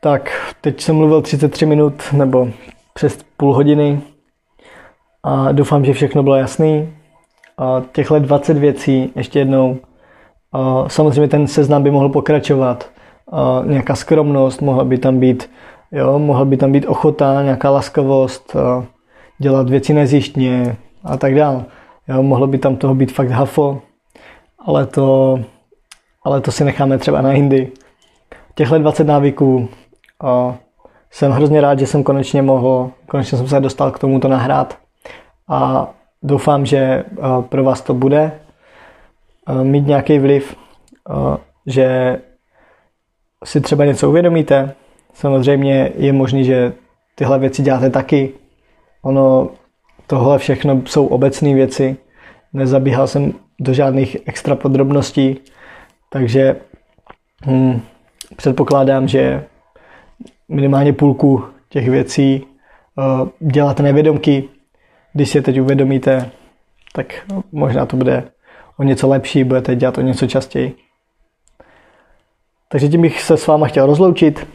Tak, 0.00 0.54
teď 0.60 0.80
jsem 0.80 0.96
mluvil 0.96 1.22
33 1.22 1.66
minut 1.66 2.02
nebo 2.12 2.48
přes 2.94 3.18
půl 3.36 3.54
hodiny 3.54 4.00
a 5.22 5.52
doufám, 5.52 5.84
že 5.84 5.92
všechno 5.92 6.22
bylo 6.22 6.36
jasný. 6.36 6.92
A 7.58 7.82
těchto 7.92 8.18
20 8.18 8.56
věcí, 8.56 9.12
ještě 9.16 9.38
jednou, 9.38 9.78
a 10.52 10.88
samozřejmě 10.88 11.28
ten 11.28 11.46
seznam 11.46 11.82
by 11.82 11.90
mohl 11.90 12.08
pokračovat. 12.08 12.90
A 13.32 13.62
nějaká 13.66 13.94
skromnost, 13.94 14.62
mohla 14.62 14.84
by 14.84 14.98
tam 14.98 15.18
být, 15.18 15.50
jo, 15.92 16.18
mohla 16.18 16.44
by 16.44 16.56
tam 16.56 16.72
být 16.72 16.86
ochota, 16.86 17.42
nějaká 17.42 17.70
laskavost, 17.70 18.56
dělat 19.38 19.70
věci 19.70 19.94
nezjištně 19.94 20.76
a 21.04 21.16
tak 21.16 21.34
dále. 21.34 21.64
Jo, 22.08 22.22
mohlo 22.22 22.46
by 22.46 22.58
tam 22.58 22.76
toho 22.76 22.94
být 22.94 23.12
fakt 23.12 23.30
hafo, 23.30 23.80
ale 24.66 24.86
to, 24.86 25.40
ale 26.24 26.40
to 26.40 26.52
si 26.52 26.64
necháme 26.64 26.98
třeba 26.98 27.22
na 27.22 27.32
jindy. 27.32 27.72
Těchto 28.54 28.78
20 28.78 29.06
návyků 29.06 29.68
o, 30.22 30.54
jsem 31.10 31.32
hrozně 31.32 31.60
rád, 31.60 31.78
že 31.78 31.86
jsem 31.86 32.02
konečně 32.02 32.42
mohl, 32.42 32.90
konečně 33.06 33.38
jsem 33.38 33.48
se 33.48 33.60
dostal 33.60 33.90
k 33.90 33.98
tomuto 33.98 34.28
nahrát 34.28 34.79
a 35.50 35.90
doufám, 36.22 36.66
že 36.66 37.04
o, 37.16 37.42
pro 37.42 37.64
vás 37.64 37.80
to 37.80 37.94
bude 37.94 38.32
o, 39.46 39.64
mít 39.64 39.86
nějaký 39.86 40.18
vliv, 40.18 40.56
o, 41.10 41.38
že 41.66 42.18
si 43.44 43.60
třeba 43.60 43.84
něco 43.84 44.08
uvědomíte. 44.08 44.74
Samozřejmě 45.14 45.92
je 45.96 46.12
možný, 46.12 46.44
že 46.44 46.72
tyhle 47.14 47.38
věci 47.38 47.62
děláte 47.62 47.90
taky. 47.90 48.32
Ono 49.02 49.50
Tohle 50.10 50.38
všechno 50.38 50.82
jsou 50.86 51.06
obecné 51.06 51.54
věci. 51.54 51.96
Nezabíhal 52.52 53.06
jsem 53.06 53.32
do 53.60 53.72
žádných 53.72 54.16
extra 54.26 54.56
podrobností, 54.56 55.38
takže 56.08 56.56
hm, 57.46 57.80
předpokládám, 58.36 59.08
že 59.08 59.44
minimálně 60.48 60.92
půlku 60.92 61.44
těch 61.68 61.88
věcí 61.88 62.46
děláte 63.40 63.82
nevědomky. 63.82 64.48
Když 65.12 65.30
si 65.30 65.38
je 65.38 65.42
teď 65.42 65.60
uvědomíte, 65.60 66.30
tak 66.92 67.14
možná 67.52 67.86
to 67.86 67.96
bude 67.96 68.24
o 68.76 68.82
něco 68.82 69.08
lepší, 69.08 69.44
budete 69.44 69.76
dělat 69.76 69.98
o 69.98 70.00
něco 70.00 70.26
častěji. 70.26 70.76
Takže 72.68 72.88
tím 72.88 73.02
bych 73.02 73.22
se 73.22 73.36
s 73.36 73.46
váma 73.46 73.66
chtěl 73.66 73.86
rozloučit. 73.86 74.46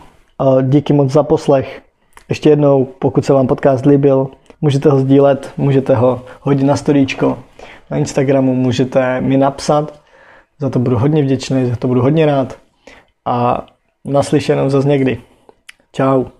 Díky 0.61 0.93
moc 0.93 1.11
za 1.11 1.23
poslech. 1.23 1.81
Ještě 2.29 2.49
jednou, 2.49 2.85
pokud 2.85 3.25
se 3.25 3.33
vám 3.33 3.47
podcast 3.47 3.85
líbil, 3.85 4.29
Můžete 4.61 4.89
ho 4.89 4.99
sdílet, 4.99 5.53
můžete 5.57 5.95
ho 5.95 6.21
hodit 6.41 6.63
na 6.63 6.75
storíčko 6.75 7.39
na 7.91 7.97
Instagramu, 7.97 8.55
můžete 8.55 9.21
mi 9.21 9.37
napsat, 9.37 10.01
za 10.59 10.69
to 10.69 10.79
budu 10.79 10.97
hodně 10.97 11.21
vděčný, 11.21 11.69
za 11.69 11.75
to 11.75 11.87
budu 11.87 12.01
hodně 12.01 12.25
rád 12.25 12.57
a 13.25 13.65
naslyšenou 14.05 14.69
zase 14.69 14.87
někdy. 14.87 15.21
Ciao. 15.93 16.34